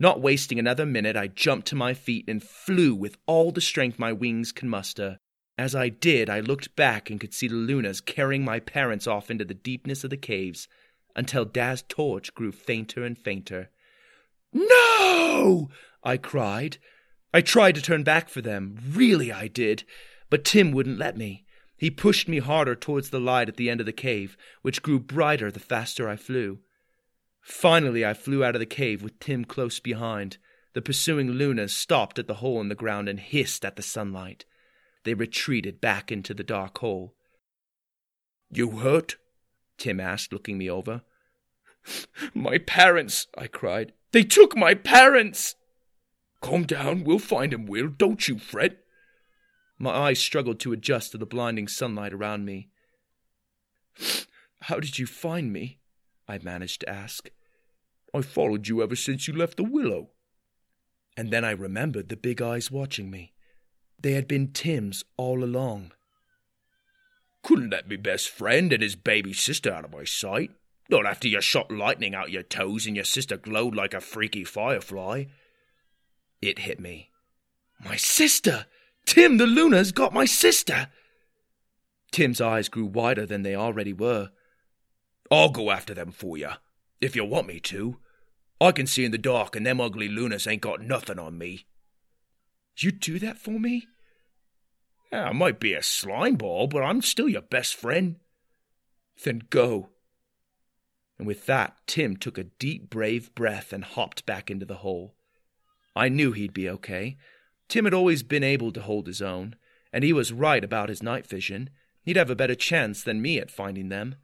Not 0.00 0.20
wasting 0.20 0.58
another 0.58 0.86
minute, 0.86 1.16
I 1.16 1.28
jumped 1.28 1.68
to 1.68 1.76
my 1.76 1.94
feet 1.94 2.24
and 2.26 2.42
flew 2.42 2.92
with 2.94 3.16
all 3.26 3.52
the 3.52 3.60
strength 3.60 4.00
my 4.00 4.12
wings 4.12 4.50
could 4.50 4.68
muster. 4.68 5.20
As 5.58 5.74
I 5.74 5.88
did, 5.88 6.30
I 6.30 6.38
looked 6.38 6.76
back 6.76 7.10
and 7.10 7.18
could 7.18 7.34
see 7.34 7.48
the 7.48 7.56
Lunas 7.56 8.00
carrying 8.00 8.44
my 8.44 8.60
parents 8.60 9.08
off 9.08 9.28
into 9.28 9.44
the 9.44 9.54
deepness 9.54 10.04
of 10.04 10.10
the 10.10 10.16
caves 10.16 10.68
until 11.16 11.44
Dad's 11.44 11.82
torch 11.88 12.32
grew 12.32 12.52
fainter 12.52 13.04
and 13.04 13.18
fainter. 13.18 13.68
No! 14.52 15.68
I 16.04 16.16
cried. 16.16 16.78
I 17.34 17.40
tried 17.40 17.74
to 17.74 17.82
turn 17.82 18.04
back 18.04 18.28
for 18.28 18.40
them, 18.40 18.78
really 18.88 19.32
I 19.32 19.48
did, 19.48 19.82
but 20.30 20.44
Tim 20.44 20.70
wouldn't 20.70 20.98
let 20.98 21.16
me. 21.16 21.44
He 21.76 21.90
pushed 21.90 22.28
me 22.28 22.38
harder 22.38 22.76
towards 22.76 23.10
the 23.10 23.20
light 23.20 23.48
at 23.48 23.56
the 23.56 23.68
end 23.68 23.80
of 23.80 23.86
the 23.86 23.92
cave, 23.92 24.36
which 24.62 24.82
grew 24.82 25.00
brighter 25.00 25.50
the 25.50 25.60
faster 25.60 26.08
I 26.08 26.14
flew. 26.14 26.60
Finally, 27.42 28.06
I 28.06 28.14
flew 28.14 28.44
out 28.44 28.54
of 28.54 28.60
the 28.60 28.66
cave 28.66 29.02
with 29.02 29.18
Tim 29.18 29.44
close 29.44 29.80
behind. 29.80 30.38
The 30.74 30.82
pursuing 30.82 31.32
Lunas 31.32 31.74
stopped 31.74 32.18
at 32.20 32.28
the 32.28 32.34
hole 32.34 32.60
in 32.60 32.68
the 32.68 32.74
ground 32.76 33.08
and 33.08 33.18
hissed 33.18 33.64
at 33.64 33.74
the 33.74 33.82
sunlight. 33.82 34.44
They 35.08 35.14
retreated 35.14 35.80
back 35.80 36.12
into 36.12 36.34
the 36.34 36.44
dark 36.44 36.76
hole. 36.76 37.14
You 38.50 38.72
hurt? 38.72 39.16
Tim 39.78 40.00
asked, 40.00 40.34
looking 40.34 40.58
me 40.58 40.68
over. 40.68 41.00
My 42.34 42.58
parents, 42.58 43.26
I 43.34 43.46
cried. 43.46 43.94
They 44.12 44.22
took 44.22 44.54
my 44.54 44.74
parents! 44.74 45.54
Calm 46.42 46.64
down, 46.64 47.04
we'll 47.04 47.18
find 47.18 47.54
him, 47.54 47.64
Will. 47.64 47.88
Don't 47.88 48.28
you 48.28 48.38
fret. 48.38 48.80
My 49.78 49.92
eyes 49.92 50.18
struggled 50.18 50.60
to 50.60 50.74
adjust 50.74 51.12
to 51.12 51.16
the 51.16 51.24
blinding 51.24 51.68
sunlight 51.68 52.12
around 52.12 52.44
me. 52.44 52.68
How 54.60 54.78
did 54.78 54.98
you 54.98 55.06
find 55.06 55.50
me? 55.54 55.78
I 56.28 56.36
managed 56.36 56.82
to 56.82 56.90
ask. 56.90 57.30
I 58.12 58.20
followed 58.20 58.68
you 58.68 58.82
ever 58.82 58.94
since 58.94 59.26
you 59.26 59.34
left 59.34 59.56
the 59.56 59.64
willow. 59.64 60.10
And 61.16 61.30
then 61.30 61.46
I 61.46 61.52
remembered 61.52 62.10
the 62.10 62.16
big 62.18 62.42
eyes 62.42 62.70
watching 62.70 63.10
me. 63.10 63.32
They 64.00 64.12
had 64.12 64.28
been 64.28 64.52
Tim's 64.52 65.04
all 65.16 65.42
along. 65.42 65.92
Couldn't 67.42 67.70
let 67.70 67.88
me 67.88 67.96
best 67.96 68.28
friend 68.28 68.72
and 68.72 68.82
his 68.82 68.96
baby 68.96 69.32
sister 69.32 69.72
out 69.72 69.84
of 69.84 69.92
my 69.92 70.04
sight. 70.04 70.50
Not 70.88 71.06
after 71.06 71.28
you 71.28 71.40
shot 71.40 71.70
lightning 71.70 72.14
out 72.14 72.30
your 72.30 72.42
toes 72.42 72.86
and 72.86 72.96
your 72.96 73.04
sister 73.04 73.36
glowed 73.36 73.74
like 73.74 73.94
a 73.94 74.00
freaky 74.00 74.44
firefly. 74.44 75.24
It 76.40 76.60
hit 76.60 76.80
me. 76.80 77.10
My 77.84 77.96
sister! 77.96 78.66
Tim 79.04 79.38
the 79.38 79.46
Luna's 79.46 79.92
got 79.92 80.12
my 80.12 80.24
sister! 80.24 80.88
Tim's 82.10 82.40
eyes 82.40 82.68
grew 82.68 82.86
wider 82.86 83.26
than 83.26 83.42
they 83.42 83.54
already 83.54 83.92
were. 83.92 84.30
I'll 85.30 85.50
go 85.50 85.70
after 85.70 85.94
them 85.94 86.10
for 86.10 86.38
you, 86.38 86.50
if 87.00 87.14
you 87.14 87.24
want 87.24 87.46
me 87.46 87.60
to. 87.60 87.98
I 88.60 88.72
can 88.72 88.86
see 88.86 89.04
in 89.04 89.12
the 89.12 89.18
dark, 89.18 89.54
and 89.54 89.66
them 89.66 89.80
ugly 89.80 90.08
Lunas 90.08 90.46
ain't 90.46 90.62
got 90.62 90.80
nothing 90.80 91.18
on 91.18 91.38
me. 91.38 91.66
You 92.78 92.92
do 92.92 93.18
that 93.18 93.38
for 93.38 93.58
me? 93.58 93.88
Yeah, 95.12 95.24
I 95.24 95.32
might 95.32 95.58
be 95.58 95.74
a 95.74 95.82
slime 95.82 96.36
ball, 96.36 96.66
but 96.66 96.82
I'm 96.82 97.02
still 97.02 97.28
your 97.28 97.42
best 97.42 97.74
friend. 97.74 98.16
Then 99.24 99.42
go. 99.50 99.90
And 101.18 101.26
with 101.26 101.46
that, 101.46 101.76
Tim 101.86 102.16
took 102.16 102.38
a 102.38 102.44
deep, 102.44 102.90
brave 102.90 103.34
breath 103.34 103.72
and 103.72 103.84
hopped 103.84 104.26
back 104.26 104.50
into 104.50 104.66
the 104.66 104.76
hole. 104.76 105.16
I 105.96 106.08
knew 106.08 106.32
he'd 106.32 106.54
be 106.54 106.68
okay. 106.70 107.16
Tim 107.68 107.84
had 107.84 107.94
always 107.94 108.22
been 108.22 108.44
able 108.44 108.70
to 108.72 108.82
hold 108.82 109.08
his 109.08 109.20
own, 109.20 109.56
and 109.92 110.04
he 110.04 110.12
was 110.12 110.32
right 110.32 110.62
about 110.62 110.88
his 110.88 111.02
night 111.02 111.26
vision. 111.26 111.70
He'd 112.04 112.16
have 112.16 112.30
a 112.30 112.36
better 112.36 112.54
chance 112.54 113.02
than 113.02 113.20
me 113.20 113.38
at 113.38 113.50
finding 113.50 113.88
them. 113.88 114.14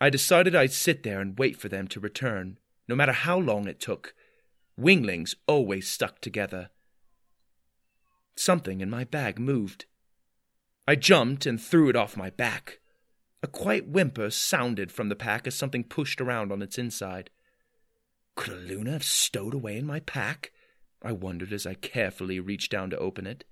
I 0.00 0.10
decided 0.10 0.56
I'd 0.56 0.72
sit 0.72 1.02
there 1.02 1.20
and 1.20 1.38
wait 1.38 1.56
for 1.56 1.68
them 1.68 1.86
to 1.88 2.00
return, 2.00 2.58
no 2.88 2.96
matter 2.96 3.12
how 3.12 3.38
long 3.38 3.68
it 3.68 3.78
took. 3.78 4.14
Winglings 4.76 5.36
always 5.46 5.88
stuck 5.88 6.20
together. 6.20 6.70
Something 8.36 8.80
in 8.80 8.90
my 8.90 9.04
bag 9.04 9.38
moved. 9.38 9.86
I 10.86 10.94
jumped 10.94 11.46
and 11.46 11.60
threw 11.60 11.88
it 11.88 11.96
off 11.96 12.16
my 12.16 12.30
back. 12.30 12.80
A 13.42 13.46
quiet 13.46 13.86
whimper 13.88 14.30
sounded 14.30 14.92
from 14.92 15.08
the 15.08 15.16
pack 15.16 15.46
as 15.46 15.54
something 15.54 15.84
pushed 15.84 16.20
around 16.20 16.52
on 16.52 16.62
its 16.62 16.78
inside. 16.78 17.30
Could 18.36 18.52
a 18.52 18.56
Luna 18.56 18.92
have 18.92 19.04
stowed 19.04 19.54
away 19.54 19.76
in 19.76 19.86
my 19.86 20.00
pack? 20.00 20.52
I 21.02 21.12
wondered 21.12 21.52
as 21.52 21.66
I 21.66 21.74
carefully 21.74 22.40
reached 22.40 22.70
down 22.70 22.90
to 22.90 22.98
open 22.98 23.26
it. 23.26 23.44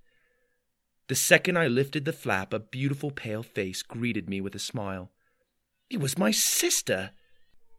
The 1.09 1.15
second 1.15 1.57
I 1.57 1.69
lifted 1.69 2.05
the 2.05 2.13
flap, 2.13 2.53
a 2.53 2.59
beautiful 2.59 3.11
pale 3.11 3.43
face 3.43 3.83
greeted 3.83 4.29
me 4.29 4.43
with 4.43 4.55
a 4.55 4.59
smile. 4.59 5.11
It 5.89 6.01
was 6.01 6.19
my 6.19 6.31
sister. 6.31 7.13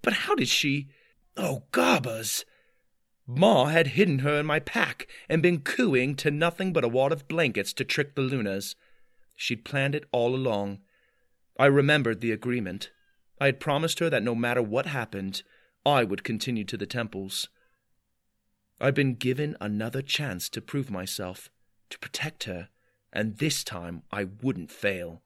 But 0.01 0.13
how 0.13 0.33
did 0.33 0.47
she? 0.47 0.89
Oh, 1.37 1.65
garbers! 1.71 2.43
Ma 3.31 3.65
had 3.65 3.89
hidden 3.89 4.19
her 4.19 4.39
in 4.39 4.47
my 4.47 4.59
pack 4.59 5.07
and 5.29 5.39
been 5.39 5.61
cooing 5.61 6.15
to 6.15 6.31
nothing 6.31 6.73
but 6.73 6.83
a 6.83 6.87
wad 6.87 7.11
of 7.11 7.27
blankets 7.27 7.73
to 7.73 7.85
trick 7.85 8.15
the 8.15 8.23
Lunas. 8.23 8.75
She'd 9.35 9.63
planned 9.63 9.93
it 9.93 10.05
all 10.11 10.33
along. 10.33 10.79
I 11.59 11.67
remembered 11.67 12.21
the 12.21 12.31
agreement. 12.31 12.89
I 13.39 13.45
had 13.45 13.59
promised 13.59 13.99
her 13.99 14.09
that 14.09 14.23
no 14.23 14.33
matter 14.33 14.63
what 14.63 14.87
happened, 14.87 15.43
I 15.85 16.03
would 16.03 16.23
continue 16.23 16.63
to 16.65 16.75
the 16.75 16.87
temples. 16.87 17.49
I'd 18.81 18.95
been 18.95 19.13
given 19.13 19.55
another 19.61 20.01
chance 20.01 20.49
to 20.49 20.59
prove 20.59 20.89
myself, 20.89 21.51
to 21.91 21.99
protect 21.99 22.45
her, 22.45 22.69
and 23.13 23.37
this 23.37 23.63
time 23.63 24.01
I 24.11 24.23
wouldn't 24.41 24.71
fail. 24.71 25.21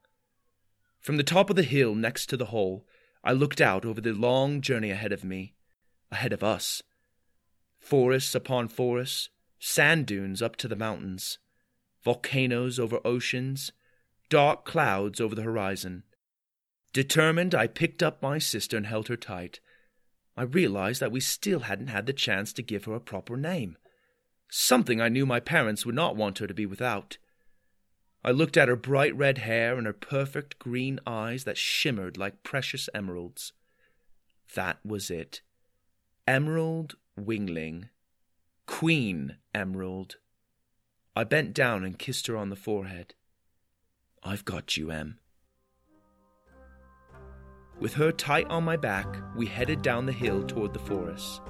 From 1.00 1.16
the 1.16 1.22
top 1.22 1.48
of 1.48 1.56
the 1.56 1.62
hill 1.62 1.94
next 1.94 2.26
to 2.26 2.36
the 2.36 2.46
hole, 2.46 2.86
I 3.24 3.32
looked 3.32 3.62
out 3.62 3.86
over 3.86 4.02
the 4.02 4.12
long 4.12 4.60
journey 4.60 4.90
ahead 4.90 5.12
of 5.12 5.24
me, 5.24 5.54
ahead 6.10 6.34
of 6.34 6.44
us. 6.44 6.82
Forests 7.84 8.34
upon 8.34 8.68
forests, 8.68 9.28
sand 9.58 10.06
dunes 10.06 10.40
up 10.40 10.56
to 10.56 10.68
the 10.68 10.74
mountains, 10.74 11.36
volcanoes 12.02 12.78
over 12.78 12.98
oceans, 13.04 13.72
dark 14.30 14.64
clouds 14.64 15.20
over 15.20 15.34
the 15.34 15.42
horizon. 15.42 16.02
Determined, 16.94 17.54
I 17.54 17.66
picked 17.66 18.02
up 18.02 18.22
my 18.22 18.38
sister 18.38 18.78
and 18.78 18.86
held 18.86 19.08
her 19.08 19.18
tight. 19.18 19.60
I 20.34 20.44
realized 20.44 21.00
that 21.00 21.12
we 21.12 21.20
still 21.20 21.60
hadn't 21.60 21.88
had 21.88 22.06
the 22.06 22.14
chance 22.14 22.54
to 22.54 22.62
give 22.62 22.86
her 22.86 22.94
a 22.94 23.00
proper 23.00 23.36
name. 23.36 23.76
Something 24.48 25.02
I 25.02 25.10
knew 25.10 25.26
my 25.26 25.38
parents 25.38 25.84
would 25.84 25.94
not 25.94 26.16
want 26.16 26.38
her 26.38 26.46
to 26.46 26.54
be 26.54 26.64
without. 26.64 27.18
I 28.24 28.30
looked 28.30 28.56
at 28.56 28.68
her 28.68 28.76
bright 28.76 29.14
red 29.14 29.36
hair 29.36 29.76
and 29.76 29.86
her 29.86 29.92
perfect 29.92 30.58
green 30.58 31.00
eyes 31.06 31.44
that 31.44 31.58
shimmered 31.58 32.16
like 32.16 32.42
precious 32.42 32.88
emeralds. 32.94 33.52
That 34.54 34.78
was 34.86 35.10
it. 35.10 35.42
Emerald 36.26 36.96
Wingling. 37.18 37.88
Queen 38.66 39.36
Emerald. 39.54 40.16
I 41.14 41.24
bent 41.24 41.54
down 41.54 41.84
and 41.84 41.98
kissed 41.98 42.26
her 42.26 42.36
on 42.36 42.50
the 42.50 42.56
forehead. 42.56 43.14
I've 44.22 44.44
got 44.44 44.76
you, 44.76 44.90
Em. 44.90 45.18
With 47.78 47.94
her 47.94 48.12
tight 48.12 48.46
on 48.48 48.64
my 48.64 48.76
back, 48.76 49.06
we 49.36 49.46
headed 49.46 49.82
down 49.82 50.06
the 50.06 50.12
hill 50.12 50.42
toward 50.44 50.72
the 50.72 50.78
forest. 50.78 51.42